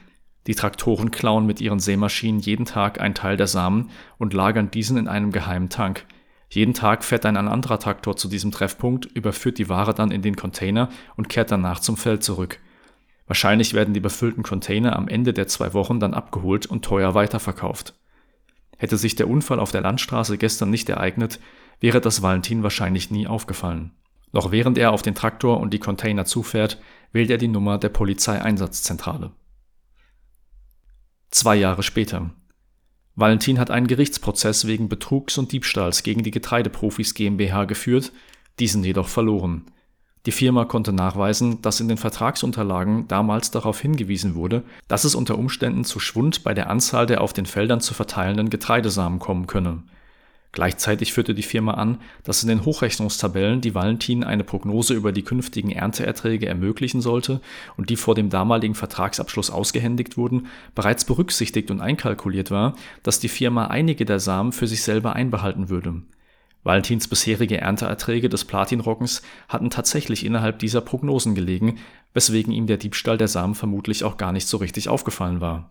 [0.48, 4.96] Die Traktoren klauen mit ihren Sämaschinen jeden Tag einen Teil der Samen und lagern diesen
[4.96, 6.04] in einem geheimen Tank.
[6.48, 10.36] Jeden Tag fährt ein anderer Traktor zu diesem Treffpunkt, überführt die Ware dann in den
[10.36, 12.58] Container und kehrt danach zum Feld zurück.
[13.26, 17.94] Wahrscheinlich werden die befüllten Container am Ende der zwei Wochen dann abgeholt und teuer weiterverkauft.
[18.76, 21.38] Hätte sich der Unfall auf der Landstraße gestern nicht ereignet,
[21.82, 23.90] wäre das Valentin wahrscheinlich nie aufgefallen.
[24.30, 26.80] Noch während er auf den Traktor und die Container zufährt,
[27.12, 29.32] wählt er die Nummer der Polizeieinsatzzentrale.
[31.30, 32.30] Zwei Jahre später.
[33.14, 38.12] Valentin hat einen Gerichtsprozess wegen Betrugs und Diebstahls gegen die Getreideprofis GmbH geführt,
[38.58, 39.66] diesen jedoch verloren.
[40.24, 45.36] Die Firma konnte nachweisen, dass in den Vertragsunterlagen damals darauf hingewiesen wurde, dass es unter
[45.36, 49.82] Umständen zu Schwund bei der Anzahl der auf den Feldern zu verteilenden Getreidesamen kommen könne.
[50.52, 55.22] Gleichzeitig führte die Firma an, dass in den Hochrechnungstabellen, die Valentin eine Prognose über die
[55.22, 57.40] künftigen Ernteerträge ermöglichen sollte
[57.78, 63.30] und die vor dem damaligen Vertragsabschluss ausgehändigt wurden, bereits berücksichtigt und einkalkuliert war, dass die
[63.30, 66.02] Firma einige der Samen für sich selber einbehalten würde.
[66.64, 71.78] Valentins bisherige Ernteerträge des Platinrockens hatten tatsächlich innerhalb dieser Prognosen gelegen,
[72.12, 75.70] weswegen ihm der Diebstahl der Samen vermutlich auch gar nicht so richtig aufgefallen war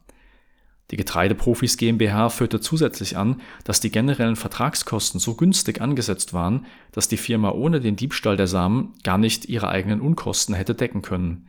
[0.92, 7.08] die Getreideprofis GmbH führte zusätzlich an, dass die generellen Vertragskosten so günstig angesetzt waren, dass
[7.08, 11.48] die Firma ohne den Diebstahl der Samen gar nicht ihre eigenen Unkosten hätte decken können.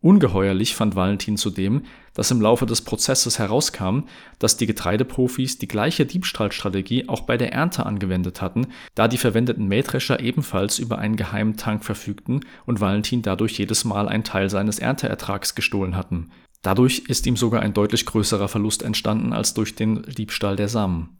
[0.00, 1.82] Ungeheuerlich fand Valentin zudem,
[2.14, 4.04] dass im Laufe des Prozesses herauskam,
[4.38, 9.66] dass die Getreideprofis die gleiche Diebstahlstrategie auch bei der Ernte angewendet hatten, da die verwendeten
[9.66, 14.78] Mähdrescher ebenfalls über einen geheimen Tank verfügten und Valentin dadurch jedes Mal einen Teil seines
[14.78, 16.30] Ernteertrags gestohlen hatten
[16.62, 21.16] Dadurch ist ihm sogar ein deutlich größerer Verlust entstanden als durch den Diebstahl der Samen.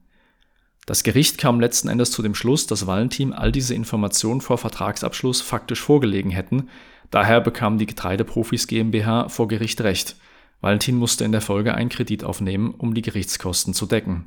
[0.87, 5.43] Das Gericht kam letzten Endes zu dem Schluss, dass Valentin all diese Informationen vor Vertragsabschluss
[5.43, 6.69] faktisch vorgelegen hätten,
[7.11, 10.17] daher bekamen die Getreideprofis GmbH vor Gericht Recht.
[10.61, 14.27] Valentin musste in der Folge einen Kredit aufnehmen, um die Gerichtskosten zu decken.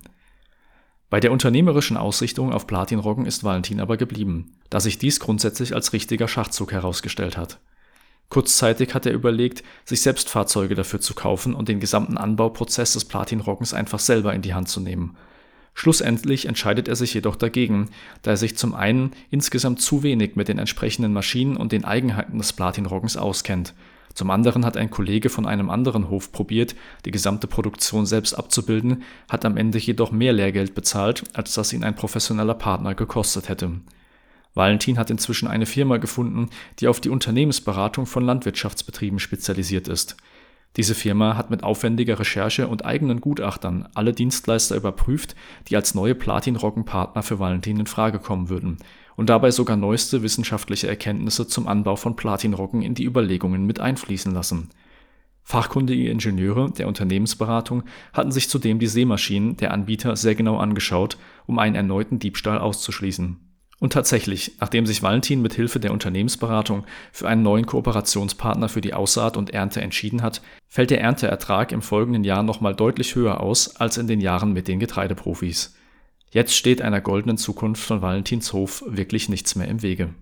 [1.10, 5.92] Bei der unternehmerischen Ausrichtung auf Platinroggen ist Valentin aber geblieben, da sich dies grundsätzlich als
[5.92, 7.60] richtiger Schachzug herausgestellt hat.
[8.32, 13.06] Kurzzeitig hat er überlegt, sich selbst Fahrzeuge dafür zu kaufen und den gesamten Anbauprozess des
[13.06, 15.16] Platinroggens einfach selber in die Hand zu nehmen.
[15.76, 17.92] Schlussendlich entscheidet er sich jedoch dagegen,
[18.24, 22.40] da er sich zum einen insgesamt zu wenig mit den entsprechenden Maschinen und den Eigenheiten
[22.40, 23.76] des Platinroggens auskennt
[24.14, 29.04] zum anderen hat ein Kollege von einem anderen Hof probiert, die gesamte Produktion selbst abzubilden,
[29.30, 33.72] hat am Ende jedoch mehr Lehrgeld bezahlt, als das ihn ein professioneller Partner gekostet hätte.
[34.54, 40.18] Valentin hat inzwischen eine Firma gefunden, die auf die Unternehmensberatung von Landwirtschaftsbetrieben spezialisiert ist.
[40.78, 45.36] Diese Firma hat mit aufwendiger Recherche und eigenen Gutachtern alle Dienstleister überprüft,
[45.68, 48.78] die als neue Platin-Roggen-Partner für Valentin in Frage kommen würden
[49.18, 54.34] und dabei sogar neueste wissenschaftliche Erkenntnisse zum Anbau von Platinroggen in die Überlegungen mit einfließen
[54.34, 54.70] lassen.
[55.44, 57.84] Fachkundige Ingenieure der Unternehmensberatung
[58.14, 63.51] hatten sich zudem die Seemaschinen der Anbieter sehr genau angeschaut, um einen erneuten Diebstahl auszuschließen.
[63.82, 68.94] Und tatsächlich, nachdem sich Valentin mit Hilfe der Unternehmensberatung für einen neuen Kooperationspartner für die
[68.94, 73.78] Aussaat und Ernte entschieden hat, fällt der Ernteertrag im folgenden Jahr nochmal deutlich höher aus
[73.78, 75.74] als in den Jahren mit den Getreideprofis.
[76.30, 80.14] Jetzt steht einer goldenen Zukunft von Valentinshof wirklich nichts mehr im Wege.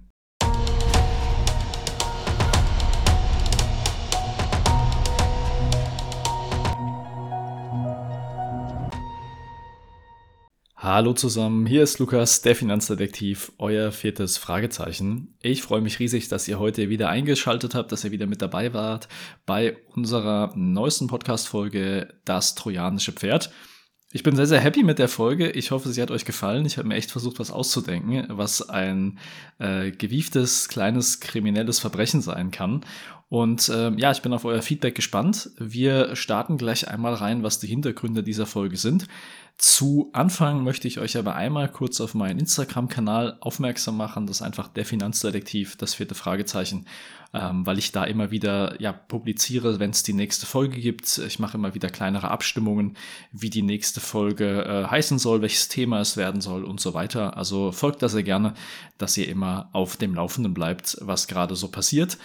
[10.81, 15.35] Hallo zusammen, hier ist Lukas, der Finanzdetektiv, euer viertes Fragezeichen.
[15.41, 18.73] Ich freue mich riesig, dass ihr heute wieder eingeschaltet habt, dass ihr wieder mit dabei
[18.73, 19.09] wart
[19.45, 23.51] bei unserer neuesten Podcast-Folge Das Trojanische Pferd.
[24.13, 25.51] Ich bin sehr, sehr happy mit der Folge.
[25.51, 26.65] Ich hoffe, sie hat euch gefallen.
[26.65, 29.19] Ich habe mir echt versucht, was auszudenken, was ein
[29.57, 32.85] äh, gewieftes, kleines, kriminelles Verbrechen sein kann.
[33.27, 35.51] Und äh, ja, ich bin auf euer Feedback gespannt.
[35.59, 39.07] Wir starten gleich einmal rein, was die Hintergründe dieser Folge sind.
[39.59, 44.25] Zu Anfang möchte ich euch aber einmal kurz auf meinen Instagram-Kanal aufmerksam machen.
[44.25, 46.85] Das ist einfach der Finanzdetektiv, das vierte Fragezeichen,
[47.33, 51.17] ähm, weil ich da immer wieder ja, publiziere, wenn es die nächste Folge gibt.
[51.17, 52.95] Ich mache immer wieder kleinere Abstimmungen,
[53.33, 57.35] wie die nächste Folge äh, heißen soll, welches Thema es werden soll und so weiter.
[57.35, 58.53] Also folgt da sehr gerne,
[58.97, 62.17] dass ihr immer auf dem Laufenden bleibt, was gerade so passiert.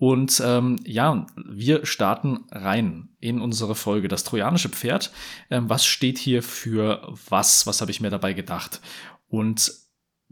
[0.00, 4.08] Und ähm, ja, wir starten rein in unsere Folge.
[4.08, 5.12] Das trojanische Pferd.
[5.50, 7.66] Ähm, was steht hier für was?
[7.66, 8.80] Was habe ich mir dabei gedacht?
[9.28, 9.70] Und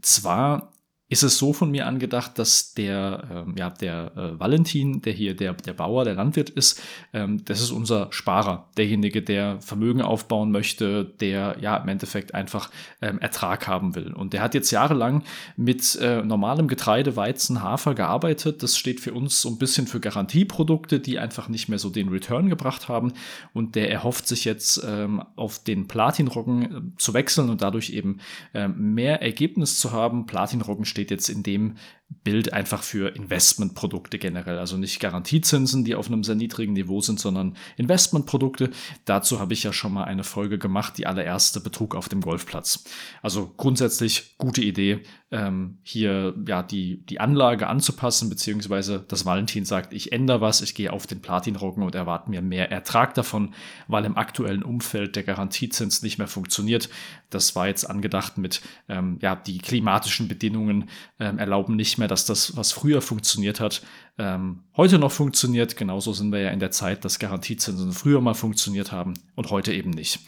[0.01, 0.73] zwar
[1.11, 5.35] ist es so von mir angedacht, dass der, ähm, ja, der äh, Valentin, der hier
[5.35, 6.79] der, der Bauer, der Landwirt ist,
[7.13, 12.69] ähm, das ist unser Sparer, derjenige, der Vermögen aufbauen möchte, der ja im Endeffekt einfach
[13.01, 14.13] ähm, Ertrag haben will.
[14.13, 15.23] Und der hat jetzt jahrelang
[15.57, 18.61] mit äh, normalem Getreide, Weizen, Hafer gearbeitet.
[18.61, 22.09] Das steht für uns so ein bisschen für Garantieprodukte, die einfach nicht mehr so den
[22.09, 23.13] Return gebracht haben.
[23.51, 28.19] Und der erhofft sich jetzt ähm, auf den Platinroggen äh, zu wechseln und dadurch eben
[28.53, 30.27] ähm, mehr Ergebnis zu haben.
[30.27, 31.77] Platinroggen steht steht jetzt in dem
[32.23, 34.57] Bild einfach für Investmentprodukte generell.
[34.57, 38.71] Also nicht Garantiezinsen, die auf einem sehr niedrigen Niveau sind, sondern Investmentprodukte.
[39.05, 42.83] Dazu habe ich ja schon mal eine Folge gemacht, die allererste Betrug auf dem Golfplatz.
[43.21, 49.93] Also grundsätzlich gute Idee, ähm, hier ja die, die Anlage anzupassen, beziehungsweise das Valentin sagt,
[49.93, 53.53] ich ändere was, ich gehe auf den Platinroggen und erwarte mir mehr Ertrag davon,
[53.87, 56.89] weil im aktuellen Umfeld der Garantiezins nicht mehr funktioniert.
[57.29, 62.25] Das war jetzt angedacht mit, ähm, ja, die klimatischen Bedingungen ähm, erlauben nicht mehr, dass
[62.25, 63.81] das, was früher funktioniert hat,
[64.17, 65.77] ähm, heute noch funktioniert.
[65.77, 69.73] Genauso sind wir ja in der Zeit, dass Garantiezinsen früher mal funktioniert haben und heute
[69.73, 70.19] eben nicht.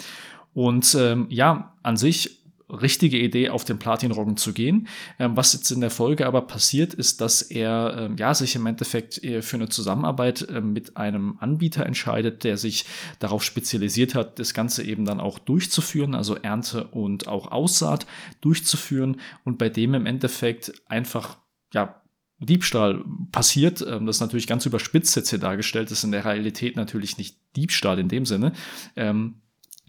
[0.53, 4.87] Und ähm, ja, an sich richtige Idee, auf den Platinroggen zu gehen.
[5.19, 8.65] Ähm, was jetzt in der Folge aber passiert, ist, dass er ähm, ja sich im
[8.65, 12.85] Endeffekt äh, für eine Zusammenarbeit äh, mit einem Anbieter entscheidet, der sich
[13.19, 18.05] darauf spezialisiert hat, das Ganze eben dann auch durchzuführen, also Ernte und auch Aussaat
[18.39, 21.37] durchzuführen und bei dem im Endeffekt einfach
[21.73, 22.01] ja,
[22.39, 23.85] Diebstahl passiert.
[23.87, 27.17] Ähm, das ist natürlich ganz überspitzt jetzt hier dargestellt, das ist in der Realität natürlich
[27.17, 28.53] nicht Diebstahl in dem Sinne.
[28.95, 29.35] Ähm,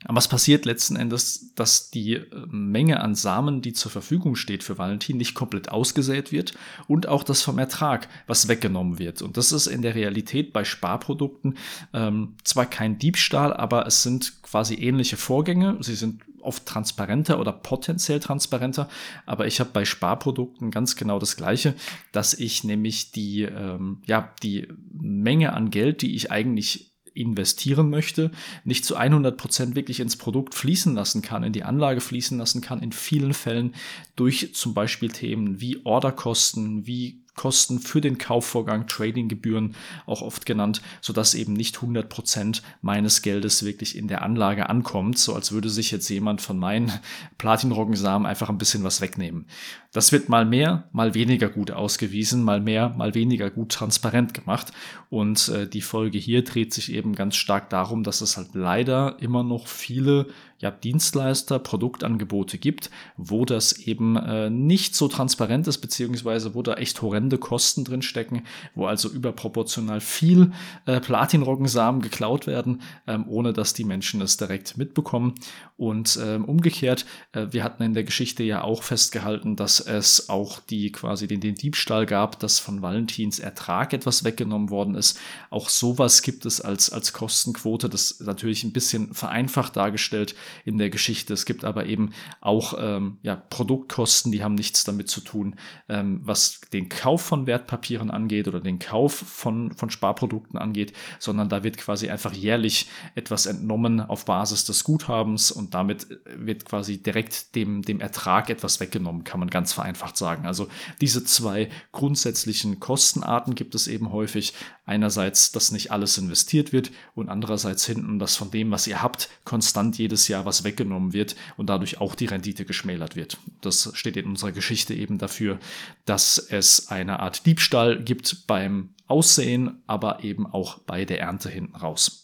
[0.04, 4.64] aber was passiert letzten Endes, dass die äh, Menge an Samen, die zur Verfügung steht
[4.64, 6.54] für Valentin, nicht komplett ausgesät wird
[6.88, 9.22] und auch das vom Ertrag, was weggenommen wird.
[9.22, 11.56] Und das ist in der Realität bei Sparprodukten
[11.92, 15.78] ähm, zwar kein Diebstahl, aber es sind quasi ähnliche Vorgänge.
[15.80, 18.88] Sie sind oft transparenter oder potenziell transparenter,
[19.26, 21.74] aber ich habe bei Sparprodukten ganz genau das Gleiche,
[22.12, 28.30] dass ich nämlich die, ähm, ja, die Menge an Geld, die ich eigentlich investieren möchte,
[28.64, 32.60] nicht zu 100 Prozent wirklich ins Produkt fließen lassen kann, in die Anlage fließen lassen
[32.60, 33.74] kann, in vielen Fällen
[34.16, 39.74] durch zum Beispiel Themen wie Orderkosten, wie Kosten für den Kaufvorgang, Tradinggebühren
[40.06, 45.18] auch oft genannt, sodass eben nicht 100 Prozent meines Geldes wirklich in der Anlage ankommt,
[45.18, 46.92] so als würde sich jetzt jemand von meinen
[47.38, 49.46] Platinroggensamen einfach ein bisschen was wegnehmen.
[49.92, 54.72] Das wird mal mehr, mal weniger gut ausgewiesen, mal mehr, mal weniger gut transparent gemacht
[55.08, 59.16] und äh, die Folge hier dreht sich eben ganz stark darum, dass es halt leider
[59.20, 60.28] immer noch viele
[60.62, 66.74] ja, Dienstleister, Produktangebote gibt, wo das eben äh, nicht so transparent ist, beziehungsweise wo da
[66.74, 68.42] echt horrende Kosten drin stecken,
[68.74, 70.52] wo also überproportional viel
[70.86, 75.34] äh, Platinroggensamen geklaut werden, ähm, ohne dass die Menschen es direkt mitbekommen.
[75.76, 80.60] Und ähm, umgekehrt, äh, wir hatten in der Geschichte ja auch festgehalten, dass es auch
[80.60, 85.18] die quasi den, den Diebstahl gab, dass von Valentins Ertrag etwas weggenommen worden ist.
[85.50, 90.90] Auch sowas gibt es als, als Kostenquote, das natürlich ein bisschen vereinfacht dargestellt in der
[90.90, 91.34] Geschichte.
[91.34, 95.56] Es gibt aber eben auch ähm, ja, Produktkosten, die haben nichts damit zu tun,
[95.88, 101.48] ähm, was den Kauf von Wertpapieren angeht oder den Kauf von, von Sparprodukten angeht, sondern
[101.48, 106.98] da wird quasi einfach jährlich etwas entnommen auf Basis des Guthabens und damit wird quasi
[106.98, 110.46] direkt dem, dem Ertrag etwas weggenommen, kann man ganz vereinfacht sagen.
[110.46, 110.68] Also
[111.00, 114.54] diese zwei grundsätzlichen Kostenarten gibt es eben häufig.
[114.84, 119.30] Einerseits, dass nicht alles investiert wird und andererseits hinten, dass von dem, was ihr habt,
[119.44, 123.38] konstant jedes Jahr was weggenommen wird und dadurch auch die Rendite geschmälert wird.
[123.60, 125.60] Das steht in unserer Geschichte eben dafür,
[126.04, 131.76] dass es eine Art Diebstahl gibt beim Aussehen, aber eben auch bei der Ernte hinten
[131.76, 132.22] raus.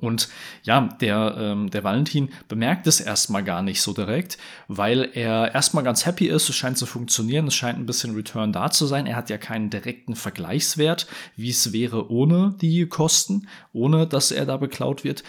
[0.00, 0.28] Und
[0.62, 4.36] ja, der, ähm, der Valentin bemerkt es erstmal gar nicht so direkt,
[4.68, 8.52] weil er erstmal ganz happy ist, es scheint zu funktionieren, es scheint ein bisschen Return
[8.52, 9.06] da zu sein.
[9.06, 11.06] Er hat ja keinen direkten Vergleichswert,
[11.36, 15.22] wie es wäre ohne die Kosten, ohne dass er da beklaut wird.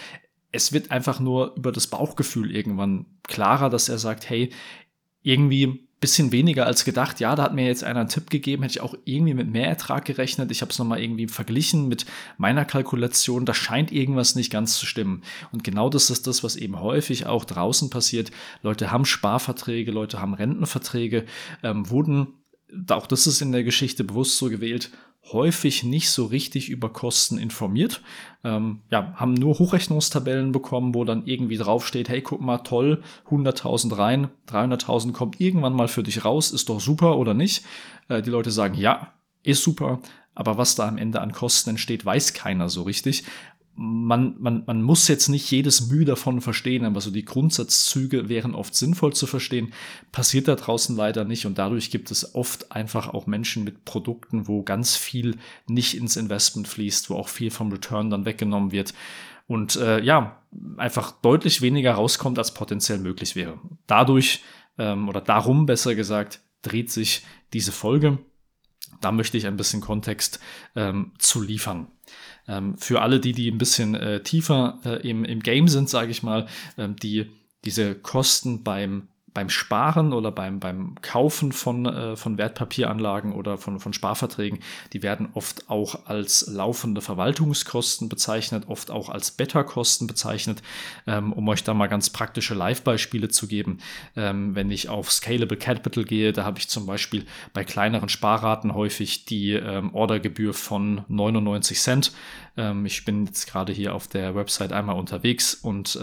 [0.51, 4.51] Es wird einfach nur über das Bauchgefühl irgendwann klarer, dass er sagt, hey,
[5.21, 7.19] irgendwie bisschen weniger als gedacht.
[7.19, 9.67] Ja, da hat mir jetzt einer einen Tipp gegeben, hätte ich auch irgendwie mit mehr
[9.67, 10.51] Ertrag gerechnet.
[10.51, 12.05] Ich habe es nochmal irgendwie verglichen mit
[12.37, 13.45] meiner Kalkulation.
[13.45, 15.23] Da scheint irgendwas nicht ganz zu stimmen.
[15.51, 18.31] Und genau das ist das, was eben häufig auch draußen passiert.
[18.61, 21.25] Leute haben Sparverträge, Leute haben Rentenverträge,
[21.63, 22.27] ähm, wurden,
[22.89, 24.91] auch das ist in der Geschichte bewusst so gewählt,
[25.31, 28.01] häufig nicht so richtig über Kosten informiert.
[28.43, 33.97] Ähm, ja, haben nur Hochrechnungstabellen bekommen, wo dann irgendwie draufsteht, hey, guck mal, toll, 100.000
[33.97, 37.65] rein, 300.000 kommt irgendwann mal für dich raus, ist doch super oder nicht?
[38.07, 39.13] Äh, die Leute sagen, ja,
[39.43, 39.99] ist super,
[40.35, 43.23] aber was da am Ende an Kosten entsteht, weiß keiner so richtig
[43.79, 48.55] man, man, man muss jetzt nicht jedes Mühe davon verstehen, aber so die Grundsatzzüge wären
[48.55, 49.71] oft sinnvoll zu verstehen.
[50.11, 54.47] Passiert da draußen leider nicht und dadurch gibt es oft einfach auch Menschen mit Produkten,
[54.47, 55.37] wo ganz viel
[55.67, 58.95] nicht ins Investment fließt, wo auch viel vom Return dann weggenommen wird
[59.45, 60.41] und äh, ja,
[60.77, 63.59] einfach deutlich weniger rauskommt, als potenziell möglich wäre.
[63.85, 64.43] Dadurch
[64.79, 68.17] ähm, oder darum besser gesagt, dreht sich diese Folge.
[69.01, 70.39] Da möchte ich ein bisschen Kontext
[70.75, 71.87] ähm, zu liefern.
[72.47, 76.11] Ähm, für alle, die, die ein bisschen äh, tiefer äh, im, im Game sind, sage
[76.11, 77.29] ich mal, ähm, die
[77.65, 83.79] diese Kosten beim beim Sparen oder beim, beim Kaufen von, äh, von Wertpapieranlagen oder von,
[83.79, 84.61] von Sparverträgen,
[84.93, 90.63] die werden oft auch als laufende Verwaltungskosten bezeichnet, oft auch als Beta-Kosten bezeichnet.
[91.05, 93.77] Ähm, um euch da mal ganz praktische Live-Beispiele zu geben,
[94.15, 97.23] ähm, wenn ich auf Scalable Capital gehe, da habe ich zum Beispiel
[97.53, 102.11] bei kleineren Sparraten häufig die ähm, Ordergebühr von 99 Cent.
[102.57, 105.95] Ähm, ich bin jetzt gerade hier auf der Website einmal unterwegs und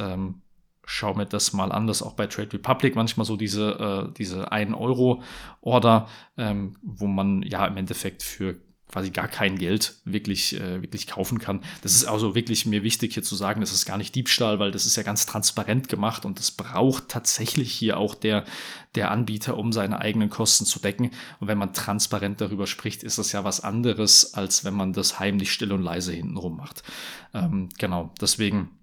[0.84, 4.12] ähm, schau mir das mal an, das auch bei Trade Republic manchmal so diese, äh,
[4.16, 10.82] diese 1-Euro-Order, ähm, wo man ja im Endeffekt für quasi gar kein Geld wirklich, äh,
[10.82, 11.62] wirklich kaufen kann.
[11.82, 14.70] Das ist also wirklich mir wichtig hier zu sagen, das ist gar nicht Diebstahl, weil
[14.70, 18.44] das ist ja ganz transparent gemacht und das braucht tatsächlich hier auch der,
[18.94, 21.10] der Anbieter, um seine eigenen Kosten zu decken.
[21.40, 25.18] Und wenn man transparent darüber spricht, ist das ja was anderes, als wenn man das
[25.18, 26.84] heimlich still und leise hintenrum macht.
[27.32, 28.78] Ähm, genau, deswegen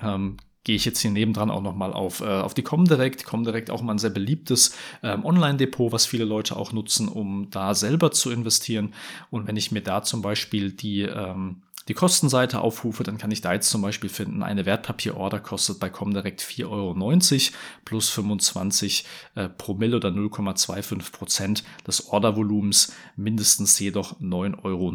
[0.00, 3.24] ähm, gehe ich jetzt hier nebendran auch nochmal auf, äh, auf die Comdirect.
[3.24, 7.74] Comdirect auch mal ein sehr beliebtes ähm, Online-Depot, was viele Leute auch nutzen, um da
[7.74, 8.94] selber zu investieren.
[9.30, 13.40] Und wenn ich mir da zum Beispiel die, ähm, die Kostenseite aufrufe, dann kann ich
[13.40, 19.48] da jetzt zum Beispiel finden, eine Wertpapierorder kostet bei Comdirect 4,90 Euro plus 25 äh,
[19.48, 24.92] Promille oder 0,25 Prozent des Ordervolumens, mindestens jedoch 9,90 Euro.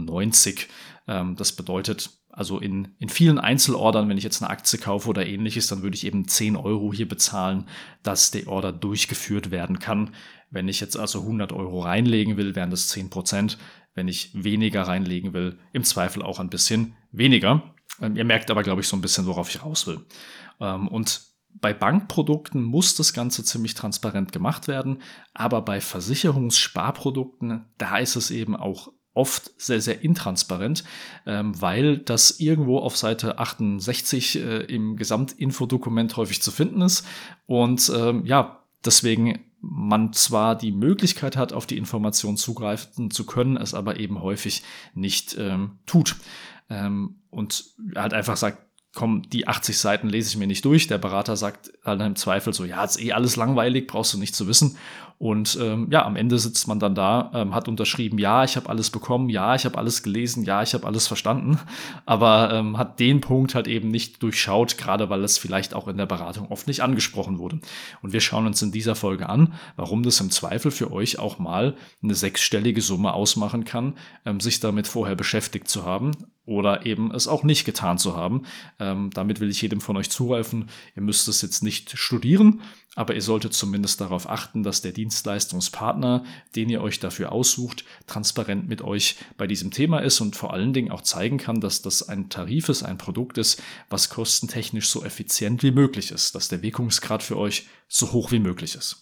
[1.07, 5.25] Ähm, das bedeutet, also in, in vielen Einzelordern, wenn ich jetzt eine Aktie kaufe oder
[5.25, 7.67] ähnliches, dann würde ich eben 10 Euro hier bezahlen,
[8.03, 10.13] dass der Order durchgeführt werden kann.
[10.51, 13.57] Wenn ich jetzt also 100 Euro reinlegen will, wären das 10 Prozent.
[13.93, 17.73] Wenn ich weniger reinlegen will, im Zweifel auch ein bisschen weniger.
[18.01, 20.05] Ähm, ihr merkt aber, glaube ich, so ein bisschen, worauf ich raus will.
[20.59, 21.21] Ähm, und
[21.61, 25.01] bei Bankprodukten muss das Ganze ziemlich transparent gemacht werden,
[25.33, 30.83] aber bei Versicherungssparprodukten, da ist es eben auch oft sehr, sehr intransparent,
[31.25, 37.07] ähm, weil das irgendwo auf Seite 68 äh, im Gesamtinfodokument häufig zu finden ist.
[37.47, 43.57] Und ähm, ja, deswegen man zwar die Möglichkeit hat, auf die Information zugreifen zu können,
[43.57, 44.61] es aber eben häufig
[44.93, 46.17] nicht ähm, tut.
[46.69, 48.59] Ähm, und halt einfach sagt,
[48.93, 50.87] komm, die 80 Seiten lese ich mir nicht durch.
[50.87, 54.35] Der Berater sagt halt im Zweifel so, ja, ist eh alles langweilig, brauchst du nicht
[54.35, 54.77] zu wissen.
[55.17, 58.67] Und ähm, ja, am Ende sitzt man dann da, ähm, hat unterschrieben, ja, ich habe
[58.67, 61.57] alles bekommen, ja, ich habe alles gelesen, ja, ich habe alles verstanden,
[62.05, 65.97] aber ähm, hat den Punkt halt eben nicht durchschaut, gerade weil es vielleicht auch in
[65.97, 67.59] der Beratung oft nicht angesprochen wurde.
[68.01, 71.39] Und wir schauen uns in dieser Folge an, warum das im Zweifel für euch auch
[71.39, 73.93] mal eine sechsstellige Summe ausmachen kann,
[74.25, 76.11] ähm, sich damit vorher beschäftigt zu haben
[76.45, 78.43] oder eben es auch nicht getan zu haben.
[78.79, 80.69] Ähm, damit will ich jedem von euch zuhelfen.
[80.95, 82.61] Ihr müsst es jetzt nicht studieren,
[82.95, 86.23] aber ihr solltet zumindest darauf achten, dass der Dienstleistungspartner,
[86.55, 90.73] den ihr euch dafür aussucht, transparent mit euch bei diesem Thema ist und vor allen
[90.73, 95.03] Dingen auch zeigen kann, dass das ein Tarif ist, ein Produkt ist, was kostentechnisch so
[95.03, 98.97] effizient wie möglich ist, dass der Wirkungsgrad für euch so hoch wie möglich ist.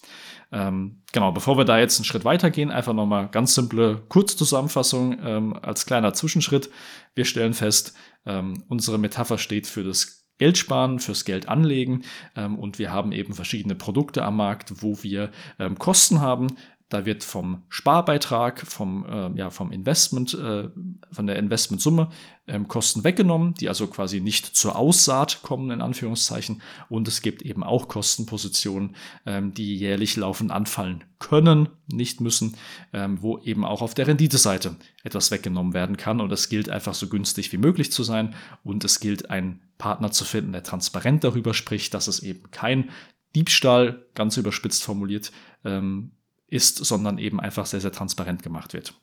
[0.54, 5.54] Ähm, genau, bevor wir da jetzt einen Schritt weitergehen, einfach nochmal ganz simple Kurzzusammenfassung ähm,
[5.60, 6.70] als kleiner Zwischenschritt.
[7.16, 12.04] Wir stellen fest, ähm, unsere Metapher steht für das Geld sparen, fürs Geld anlegen
[12.36, 16.48] ähm, und wir haben eben verschiedene Produkte am Markt, wo wir ähm, Kosten haben,
[16.94, 20.70] da wird vom Sparbeitrag, vom, äh, ja, vom Investment, äh,
[21.12, 22.10] von der Investmentsumme
[22.48, 26.62] ähm, Kosten weggenommen, die also quasi nicht zur Aussaat kommen, in Anführungszeichen.
[26.90, 32.58] Und es gibt eben auch Kostenpositionen, ähm, die jährlich laufend anfallen können, nicht müssen,
[32.92, 36.22] ähm, wo eben auch auf der Renditeseite etwas weggenommen werden kann.
[36.22, 38.36] Und es gilt einfach so günstig wie möglich zu sein.
[38.64, 42.90] Und es gilt, einen Partner zu finden, der transparent darüber spricht, dass es eben kein
[43.36, 45.32] Diebstahl, ganz überspitzt formuliert,
[45.66, 46.12] ähm,
[46.54, 48.94] ist, sondern eben einfach sehr, sehr transparent gemacht wird.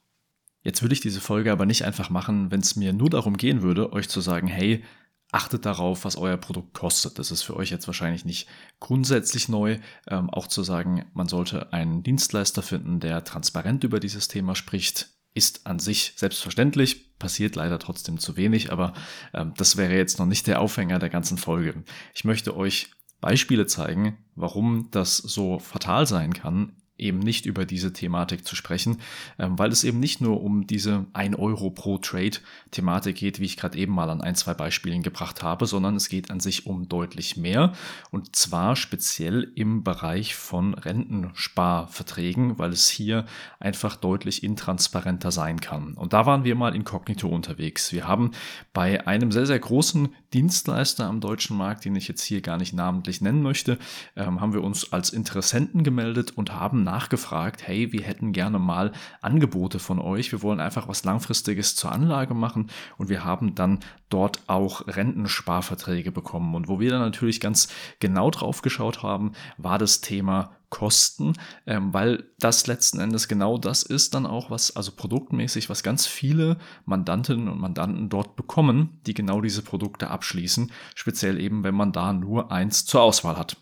[0.63, 3.63] Jetzt würde ich diese Folge aber nicht einfach machen, wenn es mir nur darum gehen
[3.63, 4.85] würde, euch zu sagen, hey,
[5.33, 7.19] achtet darauf, was euer Produkt kostet.
[7.19, 9.79] Das ist für euch jetzt wahrscheinlich nicht grundsätzlich neu.
[10.09, 15.11] Ähm, auch zu sagen, man sollte einen Dienstleister finden, der transparent über dieses Thema spricht,
[15.33, 18.93] ist an sich selbstverständlich, passiert leider trotzdem zu wenig, aber
[19.33, 21.85] ähm, das wäre jetzt noch nicht der Aufhänger der ganzen Folge.
[22.15, 27.93] Ich möchte euch Beispiele zeigen, warum das so fatal sein kann, eben nicht über diese
[27.93, 28.99] Thematik zu sprechen,
[29.39, 32.39] ähm, weil es eben nicht nur um diese 1 Euro pro Trade
[32.71, 36.09] Thematik geht, wie ich gerade eben mal an ein, zwei Beispielen gebracht habe, sondern es
[36.09, 37.73] geht an sich um deutlich mehr
[38.11, 43.25] und zwar speziell im Bereich von Rentensparverträgen, weil es hier
[43.59, 45.95] einfach deutlich intransparenter sein kann.
[45.95, 47.93] Und da waren wir mal inkognito unterwegs.
[47.93, 48.33] Wir haben
[48.73, 52.73] bei einem sehr, sehr großen Dienstleister am deutschen Markt, den ich jetzt hier gar nicht
[52.73, 53.79] namentlich nennen möchte,
[54.17, 58.93] ähm, haben wir uns als Interessenten gemeldet und haben nachgefragt, hey, wir hätten gerne mal
[59.21, 60.33] Angebote von euch.
[60.33, 66.11] Wir wollen einfach was Langfristiges zur Anlage machen und wir haben dann dort auch Rentensparverträge
[66.11, 66.55] bekommen.
[66.55, 67.69] Und wo wir dann natürlich ganz
[68.01, 71.35] genau drauf geschaut haben, war das Thema Kosten,
[71.67, 76.07] ähm, weil das letzten Endes genau das ist dann auch was, also produktmäßig, was ganz
[76.07, 81.93] viele Mandantinnen und Mandanten dort bekommen, die genau diese Produkte abschließen, speziell eben, wenn man
[81.93, 83.57] da nur eins zur Auswahl hat.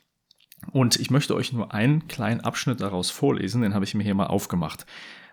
[0.70, 4.14] Und ich möchte euch nur einen kleinen Abschnitt daraus vorlesen, den habe ich mir hier
[4.14, 4.86] mal aufgemacht.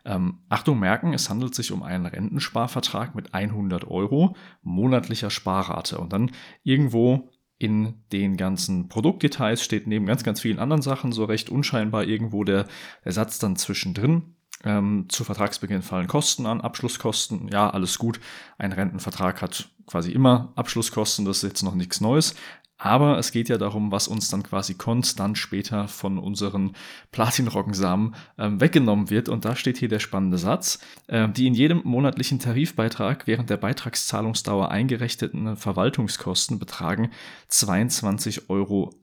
[0.06, 5.98] Ähm, Achtung merken, es handelt sich um einen Rentensparvertrag mit 100 Euro monatlicher Sparrate.
[5.98, 6.32] Und dann
[6.64, 12.04] irgendwo in den ganzen Produktdetails steht neben ganz, ganz vielen anderen Sachen so recht unscheinbar
[12.04, 12.68] irgendwo der,
[13.04, 14.36] der Satz dann zwischendrin.
[14.64, 18.20] Ähm, zu Vertragsbeginn fallen Kosten an, Abschlusskosten, ja, alles gut.
[18.58, 22.36] Ein Rentenvertrag hat quasi immer Abschlusskosten, das ist jetzt noch nichts Neues.
[22.78, 26.74] Aber es geht ja darum, was uns dann quasi konstant später von unseren
[27.12, 29.30] Platinroggensamen ähm, weggenommen wird.
[29.30, 30.80] Und da steht hier der spannende Satz.
[31.08, 37.12] Äh, die in jedem monatlichen Tarifbeitrag während der Beitragszahlungsdauer eingerechneten Verwaltungskosten betragen
[37.50, 38.94] 22,60 Euro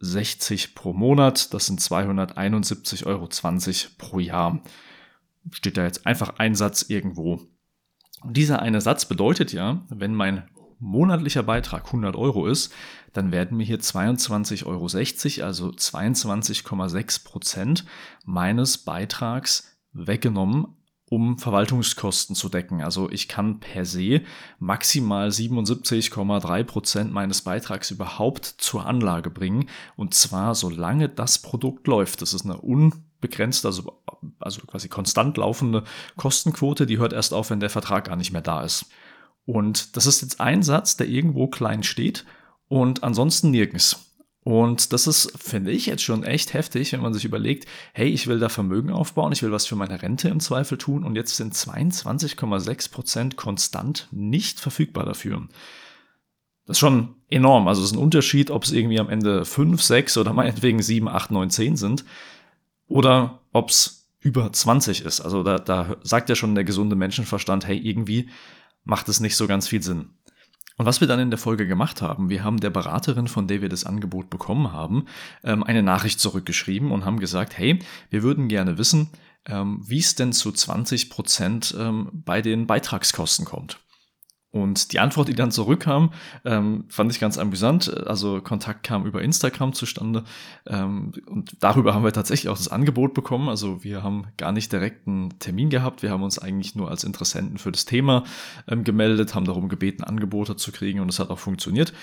[0.74, 1.54] pro Monat.
[1.54, 3.28] Das sind 271,20 Euro
[3.96, 4.62] pro Jahr.
[5.50, 7.40] Steht da jetzt einfach ein Satz irgendwo.
[8.22, 10.44] Und dieser eine Satz bedeutet ja, wenn mein
[10.82, 12.72] monatlicher Beitrag 100 Euro ist,
[13.12, 14.85] dann werden mir hier 22,60 Euro,
[15.46, 17.85] also 22,6 Prozent
[18.24, 20.66] meines Beitrags weggenommen,
[21.08, 22.83] um Verwaltungskosten zu decken.
[22.83, 24.22] Also ich kann per se
[24.58, 29.68] maximal 77,3 Prozent meines Beitrags überhaupt zur Anlage bringen.
[29.94, 32.22] Und zwar solange das Produkt läuft.
[32.22, 34.02] Das ist eine unbegrenzt, also,
[34.40, 35.85] also quasi konstant laufende
[36.16, 36.87] Kostenquote.
[36.87, 38.87] Die hört erst auf, wenn der Vertrag gar nicht mehr da ist.
[39.44, 42.24] Und das ist jetzt ein Satz, der irgendwo klein steht
[42.68, 44.12] und ansonsten nirgends.
[44.44, 48.26] Und das ist, finde ich, jetzt schon echt heftig, wenn man sich überlegt, hey, ich
[48.26, 51.36] will da Vermögen aufbauen, ich will was für meine Rente im Zweifel tun und jetzt
[51.36, 55.46] sind 22,6 Prozent konstant nicht verfügbar dafür.
[56.66, 57.68] Das ist schon enorm.
[57.68, 61.08] Also es ist ein Unterschied, ob es irgendwie am Ende 5, 6 oder meinetwegen 7,
[61.08, 62.04] 8, 9, 10 sind
[62.88, 65.20] oder ob es über 20 ist.
[65.20, 68.28] Also da, da sagt ja schon der gesunde Menschenverstand, hey, irgendwie
[68.85, 70.10] macht es nicht so ganz viel Sinn.
[70.78, 73.62] Und was wir dann in der Folge gemacht haben, wir haben der Beraterin, von der
[73.62, 75.04] wir das Angebot bekommen haben,
[75.44, 77.78] ähm, eine Nachricht zurückgeschrieben und haben gesagt, hey,
[78.10, 79.10] wir würden gerne wissen,
[79.46, 83.80] ähm, wie es denn zu 20 Prozent ähm, bei den Beitragskosten kommt.
[84.53, 86.13] Und die Antwort, die dann zurückkam,
[86.44, 88.07] ähm, fand ich ganz amüsant.
[88.07, 90.25] Also Kontakt kam über Instagram zustande
[90.67, 93.48] ähm, und darüber haben wir tatsächlich auch das Angebot bekommen.
[93.48, 96.03] Also wir haben gar nicht direkt einen Termin gehabt.
[96.03, 98.25] Wir haben uns eigentlich nur als Interessenten für das Thema
[98.69, 101.94] ähm, gemeldet, haben darum gebeten, Angebote zu kriegen und es hat auch funktioniert.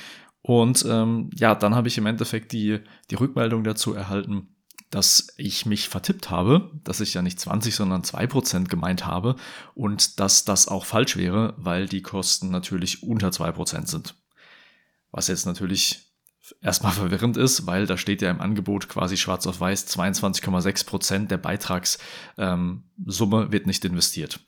[0.41, 2.79] Und ähm, ja, dann habe ich im Endeffekt die,
[3.11, 4.47] die Rückmeldung dazu erhalten,
[4.89, 9.35] dass ich mich vertippt habe, dass ich ja nicht 20, sondern 2% gemeint habe
[9.75, 14.15] und dass das auch falsch wäre, weil die Kosten natürlich unter 2% sind.
[15.11, 16.09] Was jetzt natürlich
[16.61, 21.37] erstmal verwirrend ist, weil da steht ja im Angebot quasi schwarz auf weiß, 22,6% der
[21.37, 24.39] Beitragssumme ähm, wird nicht investiert.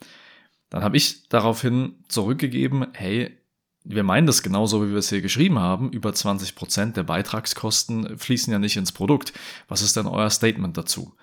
[0.70, 3.38] Dann habe ich daraufhin zurückgegeben, hey,
[3.84, 5.92] wir meinen das genauso, wie wir es hier geschrieben haben.
[5.92, 9.34] Über 20 Prozent der Beitragskosten fließen ja nicht ins Produkt.
[9.68, 11.16] Was ist denn euer Statement dazu?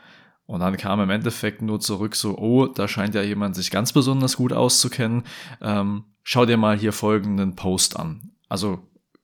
[0.46, 3.92] Und dann kam im Endeffekt nur zurück so, oh, da scheint ja jemand sich ganz
[3.92, 5.24] besonders gut auszukennen.
[5.60, 8.32] Ähm, schau dir mal hier folgenden Post an.
[8.48, 8.80] Also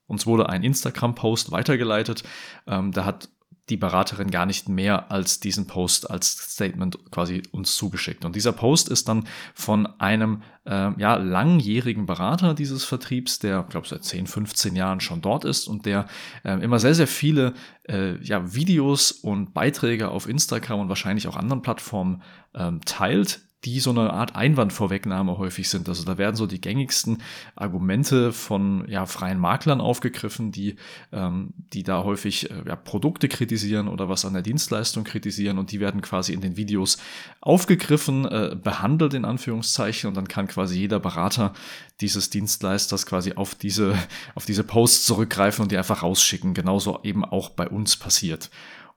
[0.07, 2.24] uns wurde ein Instagram-Post weitergeleitet.
[2.66, 3.30] Ähm, da hat
[3.71, 8.25] die Beraterin gar nicht mehr als diesen Post als Statement quasi uns zugeschickt.
[8.25, 13.89] Und dieser Post ist dann von einem äh, ja, langjährigen Berater dieses Vertriebs, der, glaube
[13.89, 16.07] seit 10, 15 Jahren schon dort ist und der
[16.45, 17.55] äh, immer sehr, sehr viele
[17.89, 22.23] äh, ja, Videos und Beiträge auf Instagram und wahrscheinlich auch anderen Plattformen
[22.55, 25.89] ähm, teilt, die so eine Art Einwandvorwegnahme häufig sind.
[25.89, 27.19] Also da werden so die gängigsten
[27.57, 30.77] Argumente von ja, freien Maklern aufgegriffen, die,
[31.12, 35.73] ähm, die da häufig äh, ja, Produkte kritisieren oder was an der Dienstleistung kritisieren und
[35.73, 36.99] die werden quasi in den Videos
[37.41, 41.55] aufgegriffen, äh, behandelt in Anführungszeichen und dann kann quasi jeder Berater
[42.01, 43.97] dieses Dienstleisters quasi auf diese,
[44.35, 46.55] auf diese Posts zurückgreifen und die einfach rausschicken.
[46.55, 48.51] Genauso eben auch bei uns passiert.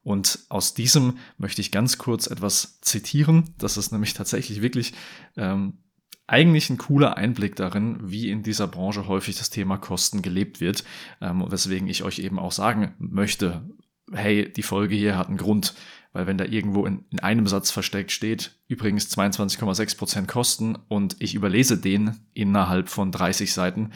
[0.07, 3.53] Und aus diesem möchte ich ganz kurz etwas zitieren.
[3.57, 4.93] Das ist nämlich tatsächlich wirklich
[5.35, 5.79] ähm,
[6.27, 10.85] eigentlich ein cooler Einblick darin, wie in dieser Branche häufig das Thema Kosten gelebt wird.
[11.19, 13.69] Ähm, weswegen ich euch eben auch sagen möchte,
[14.13, 15.75] hey, die Folge hier hat einen Grund.
[16.13, 21.17] Weil wenn da irgendwo in, in einem Satz versteckt steht, übrigens 22,6 Prozent Kosten und
[21.19, 23.91] ich überlese den innerhalb von 30 Seiten,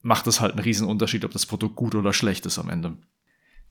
[0.00, 2.98] macht es halt einen riesen Unterschied, ob das Produkt gut oder schlecht ist am Ende.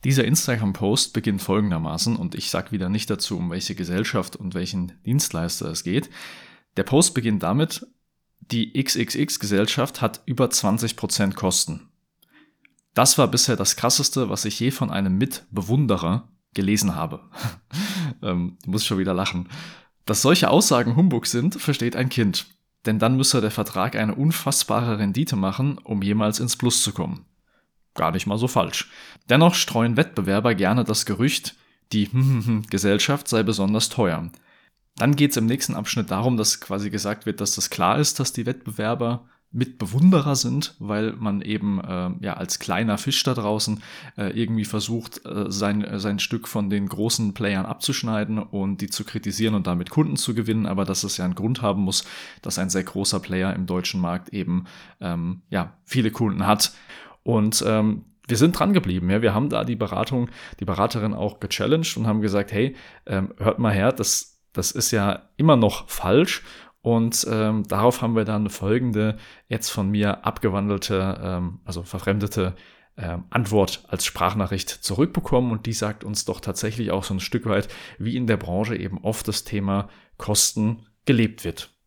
[0.05, 4.93] Dieser Instagram-Post beginnt folgendermaßen und ich sage wieder nicht dazu, um welche Gesellschaft und welchen
[5.05, 6.09] Dienstleister es geht.
[6.77, 7.85] Der Post beginnt damit,
[8.39, 11.89] die XXX-Gesellschaft hat über 20% Kosten.
[12.93, 17.29] Das war bisher das Krasseste, was ich je von einem Mitbewunderer gelesen habe.
[18.23, 19.49] ähm, muss schon wieder lachen.
[20.05, 22.47] Dass solche Aussagen Humbug sind, versteht ein Kind.
[22.85, 27.25] Denn dann müsse der Vertrag eine unfassbare Rendite machen, um jemals ins Plus zu kommen
[27.99, 28.89] gar nicht mal so falsch.
[29.29, 31.55] Dennoch streuen Wettbewerber gerne das Gerücht,
[31.91, 32.09] die
[32.69, 34.31] Gesellschaft sei besonders teuer.
[34.95, 38.19] Dann geht es im nächsten Abschnitt darum, dass quasi gesagt wird, dass das klar ist,
[38.19, 43.81] dass die Wettbewerber Mitbewunderer sind, weil man eben äh, ja als kleiner Fisch da draußen
[44.15, 48.89] äh, irgendwie versucht, äh, sein, äh, sein Stück von den großen Playern abzuschneiden und die
[48.89, 52.03] zu kritisieren und damit Kunden zu gewinnen, aber dass es ja einen Grund haben muss,
[52.43, 54.65] dass ein sehr großer Player im deutschen Markt eben
[55.01, 56.71] ähm, ja viele Kunden hat
[57.23, 59.09] und ähm, wir sind dran geblieben.
[59.09, 59.21] Ja.
[59.21, 63.59] Wir haben da die Beratung, die Beraterin auch gechallenged und haben gesagt, hey, ähm, hört
[63.59, 66.43] mal her, das, das ist ja immer noch falsch.
[66.81, 69.17] Und ähm, darauf haben wir dann folgende,
[69.47, 72.55] jetzt von mir abgewandelte, ähm, also verfremdete
[72.95, 75.51] ähm, Antwort als Sprachnachricht zurückbekommen.
[75.51, 77.67] Und die sagt uns doch tatsächlich auch so ein Stück weit,
[77.97, 81.78] wie in der Branche eben oft das Thema Kosten gelebt wird.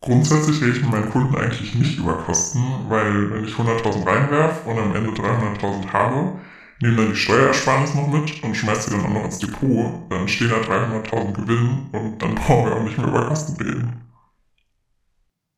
[0.00, 4.68] Grundsätzlich rede ich mit meinen Kunden eigentlich nicht über Kosten, weil wenn ich 100.000 reinwerfe
[4.68, 6.38] und am Ende 300.000 habe,
[6.80, 10.26] nehme dann die Steuerersparnis noch mit und schmeiße sie dann auch noch ins Depot, dann
[10.26, 14.10] stehen da 300.000 Gewinn und dann brauchen wir auch nicht mehr über Kosten reden.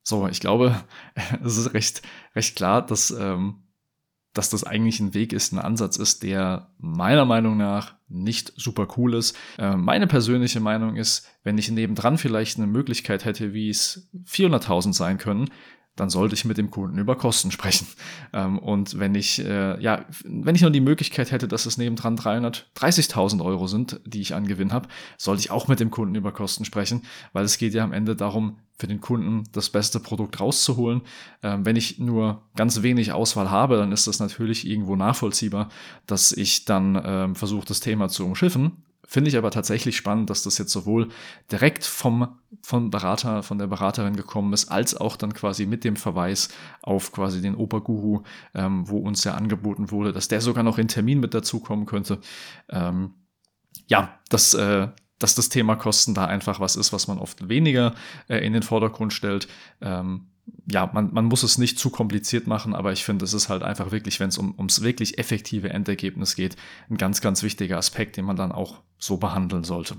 [0.02, 0.82] So, ich glaube,
[1.44, 2.02] es ist recht,
[2.34, 3.61] recht klar, dass ähm,
[4.34, 8.88] dass das eigentlich ein Weg ist, ein Ansatz ist, der meiner Meinung nach nicht super
[8.96, 9.36] cool ist.
[9.58, 14.92] Äh, meine persönliche Meinung ist, wenn ich nebendran vielleicht eine Möglichkeit hätte, wie es 400.000
[14.92, 15.50] sein können,
[15.96, 17.86] dann sollte ich mit dem Kunden über Kosten sprechen.
[18.34, 22.16] Ähm, und wenn ich, äh, ja, wenn ich nur die Möglichkeit hätte, dass es nebendran
[22.16, 24.88] 330.000 Euro sind, die ich an Gewinn habe,
[25.18, 27.02] sollte ich auch mit dem Kunden über Kosten sprechen,
[27.34, 31.02] weil es geht ja am Ende darum, für den Kunden das beste Produkt rauszuholen.
[31.42, 35.68] Ähm, wenn ich nur ganz wenig Auswahl habe, dann ist das natürlich irgendwo nachvollziehbar,
[36.06, 38.82] dass ich dann ähm, versuche, das Thema zu umschiffen.
[39.06, 41.08] Finde ich aber tatsächlich spannend, dass das jetzt sowohl
[41.50, 45.96] direkt vom, vom Berater, von der Beraterin gekommen ist, als auch dann quasi mit dem
[45.96, 46.48] Verweis
[46.82, 48.22] auf quasi den Operguru,
[48.54, 52.20] ähm, wo uns ja angeboten wurde, dass der sogar noch in Termin mit dazukommen könnte.
[52.68, 53.14] Ähm,
[53.88, 54.88] ja, das, äh,
[55.18, 57.94] dass das Thema Kosten da einfach was ist, was man oft weniger
[58.28, 59.48] äh, in den Vordergrund stellt.
[59.80, 60.31] Ähm,
[60.70, 63.62] ja, man, man muss es nicht zu kompliziert machen, aber ich finde, es ist halt
[63.62, 66.56] einfach wirklich, wenn es um, ums wirklich effektive Endergebnis geht,
[66.88, 69.96] ein ganz, ganz wichtiger Aspekt, den man dann auch so behandeln sollte.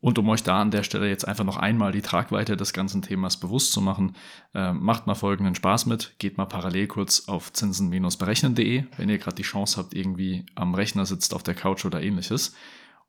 [0.00, 3.02] Und um euch da an der Stelle jetzt einfach noch einmal die Tragweite des ganzen
[3.02, 4.16] Themas bewusst zu machen,
[4.54, 6.14] äh, macht mal folgenden Spaß mit.
[6.18, 11.04] Geht mal parallel kurz auf zinsen-berechnen.de, wenn ihr gerade die Chance habt, irgendwie am Rechner
[11.04, 12.54] sitzt, auf der Couch oder ähnliches.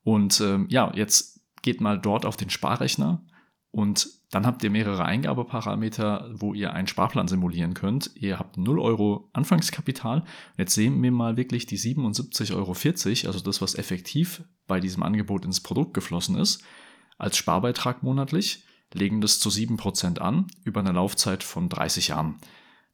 [0.04, 3.24] Und ähm, ja, jetzt geht mal dort auf den Sparrechner
[3.72, 8.12] und dann habt ihr mehrere Eingabeparameter, wo ihr einen Sparplan simulieren könnt.
[8.16, 10.24] Ihr habt 0 Euro Anfangskapital.
[10.58, 15.46] Jetzt sehen wir mal wirklich die 77,40 Euro, also das, was effektiv bei diesem Angebot
[15.46, 16.64] ins Produkt geflossen ist,
[17.18, 22.40] als Sparbeitrag monatlich, legen das zu 7% an über eine Laufzeit von 30 Jahren.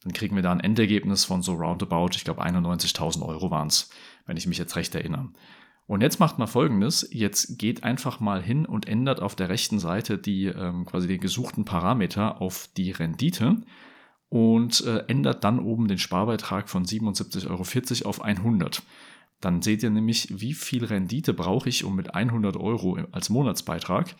[0.03, 3.89] Dann kriegen wir da ein Endergebnis von so roundabout, ich glaube 91.000 Euro waren es,
[4.27, 5.29] wenn ich mich jetzt recht erinnere.
[5.87, 9.79] Und jetzt macht mal folgendes: Jetzt geht einfach mal hin und ändert auf der rechten
[9.79, 13.61] Seite die ähm, quasi den gesuchten Parameter auf die Rendite
[14.29, 17.47] und äh, ändert dann oben den Sparbeitrag von 77,40
[18.01, 18.83] Euro auf 100.
[19.39, 24.15] Dann seht ihr nämlich, wie viel Rendite brauche ich, um mit 100 Euro als Monatsbeitrag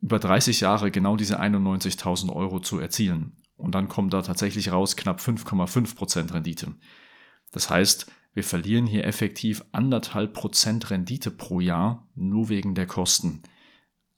[0.00, 3.42] über 30 Jahre genau diese 91.000 Euro zu erzielen.
[3.56, 6.74] Und dann kommt da tatsächlich raus knapp 5,5% Rendite.
[7.52, 13.42] Das heißt, wir verlieren hier effektiv anderthalb Prozent Rendite pro Jahr nur wegen der Kosten.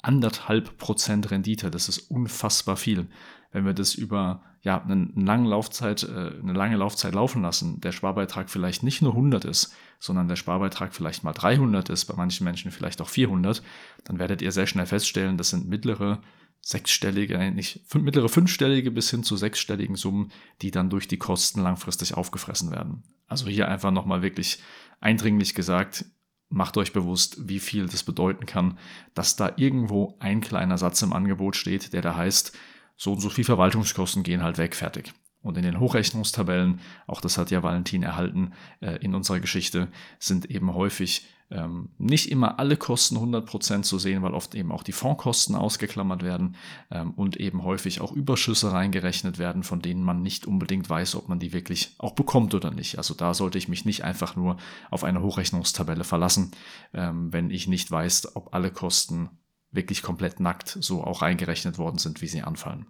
[0.03, 3.09] Anderthalb Prozent Rendite, das ist unfassbar viel.
[3.53, 7.93] Wenn wir das über ja, eine, lange Laufzeit, äh, eine lange Laufzeit laufen lassen, der
[7.93, 12.45] Sparbeitrag vielleicht nicht nur 100 ist, sondern der Sparbeitrag vielleicht mal 300 ist, bei manchen
[12.45, 13.63] Menschen vielleicht auch 400,
[14.05, 16.21] dann werdet ihr sehr schnell feststellen, das sind mittlere
[16.63, 22.15] sechsstellige, nicht mittlere fünfstellige bis hin zu sechsstelligen Summen, die dann durch die Kosten langfristig
[22.15, 23.05] aufgefressen werden.
[23.27, 24.63] Also hier einfach nochmal wirklich
[25.01, 26.05] eindringlich gesagt,
[26.49, 28.79] macht euch bewusst, wie viel das bedeuten kann,
[29.15, 32.57] dass da irgendwo ein kleiner Satz im Angebot steht, der da heißt,
[32.97, 35.13] so und so viel Verwaltungskosten gehen halt weg, fertig.
[35.43, 40.47] Und in den Hochrechnungstabellen, auch das hat ja Valentin erhalten äh, in unserer Geschichte, sind
[40.47, 44.93] eben häufig ähm, nicht immer alle Kosten 100% zu sehen, weil oft eben auch die
[44.93, 46.57] Fondskosten ausgeklammert werden
[46.91, 51.29] ähm, und eben häufig auch Überschüsse reingerechnet werden, von denen man nicht unbedingt weiß, ob
[51.29, 52.99] man die wirklich auch bekommt oder nicht.
[52.99, 54.57] Also da sollte ich mich nicht einfach nur
[54.91, 56.51] auf eine Hochrechnungstabelle verlassen,
[56.93, 59.31] ähm, wenn ich nicht weiß, ob alle Kosten
[59.71, 62.87] wirklich komplett nackt so auch reingerechnet worden sind, wie sie anfallen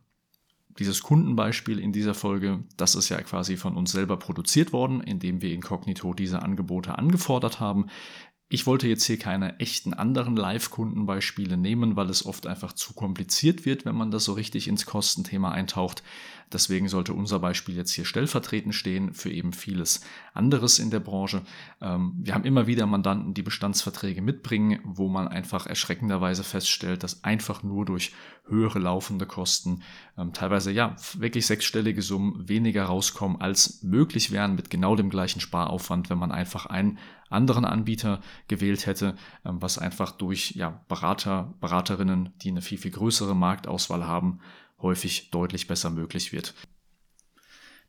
[0.78, 5.42] dieses Kundenbeispiel in dieser Folge, das ist ja quasi von uns selber produziert worden, indem
[5.42, 7.86] wir inkognito diese Angebote angefordert haben.
[8.48, 13.66] Ich wollte jetzt hier keine echten anderen Live-Kundenbeispiele nehmen, weil es oft einfach zu kompliziert
[13.66, 16.04] wird, wenn man das so richtig ins Kostenthema eintaucht.
[16.52, 20.00] Deswegen sollte unser Beispiel jetzt hier stellvertretend stehen für eben vieles
[20.32, 21.42] anderes in der Branche.
[21.80, 27.24] Ähm, wir haben immer wieder Mandanten, die Bestandsverträge mitbringen, wo man einfach erschreckenderweise feststellt, dass
[27.24, 28.12] einfach nur durch
[28.48, 29.82] höhere laufende Kosten
[30.16, 35.40] ähm, teilweise ja wirklich sechsstellige Summen weniger rauskommen, als möglich wären mit genau dem gleichen
[35.40, 41.54] Sparaufwand, wenn man einfach einen anderen Anbieter gewählt hätte, ähm, was einfach durch ja, Berater,
[41.60, 44.40] Beraterinnen, die eine viel, viel größere Marktauswahl haben,
[44.78, 46.54] häufig deutlich besser möglich wird.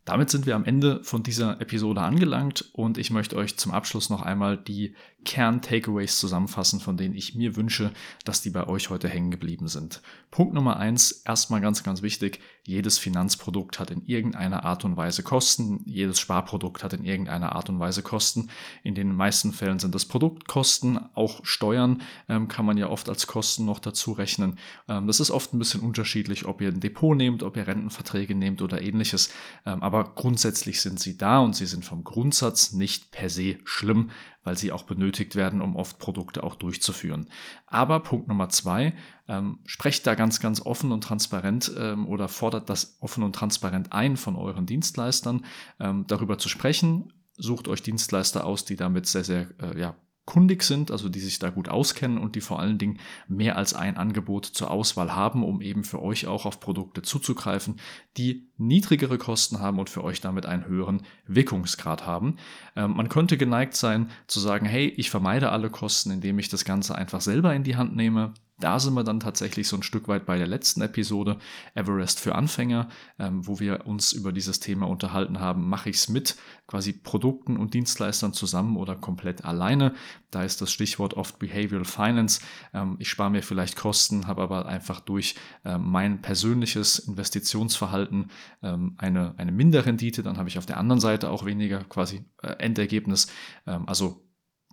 [0.06, 4.10] Damit sind wir am Ende von dieser Episode angelangt und ich möchte euch zum Abschluss
[4.10, 4.96] noch einmal die
[5.28, 7.91] Kern-Takeaways zusammenfassen, von denen ich mir wünsche,
[8.23, 10.01] dass die bei euch heute hängen geblieben sind.
[10.32, 15.23] Punkt Nummer eins, erstmal ganz, ganz wichtig, jedes Finanzprodukt hat in irgendeiner Art und Weise
[15.23, 18.49] Kosten, jedes Sparprodukt hat in irgendeiner Art und Weise Kosten.
[18.84, 23.28] In den meisten Fällen sind das Produktkosten, auch Steuern ähm, kann man ja oft als
[23.28, 24.57] Kosten noch dazu rechnen.
[24.88, 28.34] Ähm, das ist oft ein bisschen unterschiedlich, ob ihr ein Depot nehmt, ob ihr Rentenverträge
[28.34, 29.30] nehmt oder ähnliches,
[29.65, 34.11] ähm, aber grundsätzlich sind sie da und sie sind vom Grundsatz nicht per se schlimm
[34.48, 37.28] weil sie auch benötigt werden, um oft Produkte auch durchzuführen.
[37.66, 38.93] Aber Punkt Nummer zwei,
[39.28, 43.91] ähm, sprecht da ganz, ganz offen und transparent ähm, oder fordert das offen und transparent
[43.91, 45.43] ein von euren Dienstleistern,
[45.82, 47.12] ähm, darüber zu sprechen.
[47.36, 49.95] Sucht euch Dienstleister aus, die damit sehr, sehr äh, ja,
[50.28, 53.73] kundig sind, also die sich da gut auskennen und die vor allen Dingen mehr als
[53.73, 57.80] ein Angebot zur Auswahl haben, um eben für euch auch auf Produkte zuzugreifen,
[58.17, 62.36] die niedrigere Kosten haben und für euch damit einen höheren Wirkungsgrad haben.
[62.75, 66.65] Ähm, man könnte geneigt sein zu sagen, hey, ich vermeide alle Kosten, indem ich das
[66.65, 68.34] Ganze einfach selber in die Hand nehme.
[68.60, 71.38] Da sind wir dann tatsächlich so ein Stück weit bei der letzten Episode,
[71.76, 72.89] Everest für Anfänger,
[73.20, 75.70] ähm, wo wir uns über dieses Thema unterhalten haben.
[75.70, 79.93] Mache ich es mit quasi Produkten und Dienstleistern zusammen oder komplett alleine?
[80.32, 82.41] Da ist das Stichwort oft Behavioral Finance.
[82.74, 88.32] Ähm, ich spare mir vielleicht Kosten, habe aber einfach durch äh, mein persönliches Investitionsverhalten
[88.64, 90.24] ähm, eine, eine Minderrendite.
[90.24, 93.28] Dann habe ich auf der anderen Seite auch weniger quasi äh, Endergebnis.
[93.68, 94.24] Ähm, also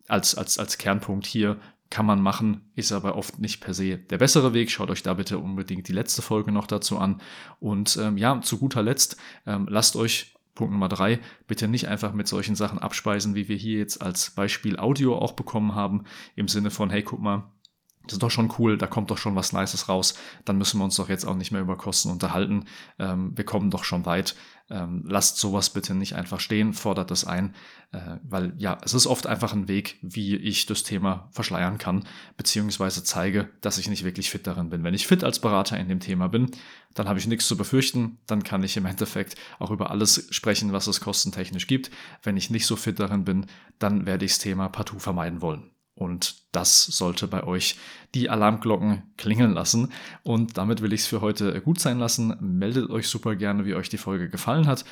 [0.08, 1.58] als, als, als Kernpunkt hier
[1.94, 4.68] kann man machen, ist aber oft nicht per se der bessere Weg.
[4.68, 7.20] Schaut euch da bitte unbedingt die letzte Folge noch dazu an.
[7.60, 9.16] Und ähm, ja, zu guter Letzt,
[9.46, 13.54] ähm, lasst euch Punkt Nummer drei, bitte nicht einfach mit solchen Sachen abspeisen, wie wir
[13.54, 16.02] hier jetzt als Beispiel Audio auch bekommen haben,
[16.34, 17.44] im Sinne von, hey, guck mal,
[18.02, 20.14] das ist doch schon cool, da kommt doch schon was Nices raus,
[20.44, 22.64] dann müssen wir uns doch jetzt auch nicht mehr über Kosten unterhalten.
[22.98, 24.34] Ähm, wir kommen doch schon weit.
[24.70, 27.54] Ähm, lasst sowas bitte nicht einfach stehen, fordert das ein,
[27.92, 32.04] äh, weil ja, es ist oft einfach ein Weg, wie ich das Thema verschleiern kann,
[32.38, 34.82] beziehungsweise zeige, dass ich nicht wirklich fit darin bin.
[34.82, 36.50] Wenn ich fit als Berater in dem Thema bin,
[36.94, 40.72] dann habe ich nichts zu befürchten, dann kann ich im Endeffekt auch über alles sprechen,
[40.72, 41.90] was es kostentechnisch gibt.
[42.22, 43.44] Wenn ich nicht so fit darin bin,
[43.78, 45.73] dann werde ich das Thema partout vermeiden wollen.
[45.94, 47.78] Und das sollte bei euch
[48.14, 49.92] die Alarmglocken klingeln lassen.
[50.22, 52.36] Und damit will ich es für heute gut sein lassen.
[52.40, 54.84] Meldet euch super gerne, wie euch die Folge gefallen hat.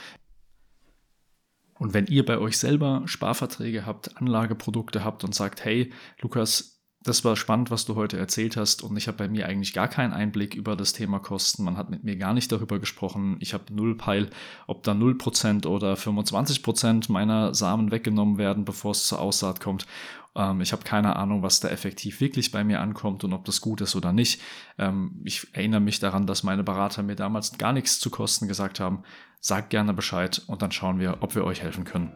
[1.79, 7.25] Und wenn ihr bei euch selber Sparverträge habt, Anlageprodukte habt und sagt, hey, Lukas, das
[7.25, 10.13] war spannend, was du heute erzählt hast und ich habe bei mir eigentlich gar keinen
[10.13, 11.65] Einblick über das Thema Kosten.
[11.65, 13.37] Man hat mit mir gar nicht darüber gesprochen.
[13.41, 14.31] Ich habe null Peil,
[14.67, 19.87] ob da 0% oder 25% meiner Samen weggenommen werden, bevor es zur Aussaat kommt.
[20.35, 23.61] Ähm, ich habe keine Ahnung, was da effektiv wirklich bei mir ankommt und ob das
[23.61, 24.41] gut ist oder nicht.
[24.79, 28.81] Ähm, ich erinnere mich daran, dass meine Berater mir damals gar nichts zu Kosten gesagt
[28.81, 29.03] haben.
[29.41, 32.13] Sagt gerne Bescheid und dann schauen wir, ob wir euch helfen können.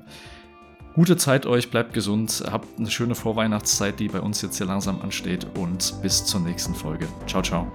[0.96, 5.02] Gute Zeit euch, bleibt gesund, habt eine schöne Vorweihnachtszeit, die bei uns jetzt hier langsam
[5.02, 7.06] ansteht und bis zur nächsten Folge.
[7.26, 7.70] Ciao, ciao.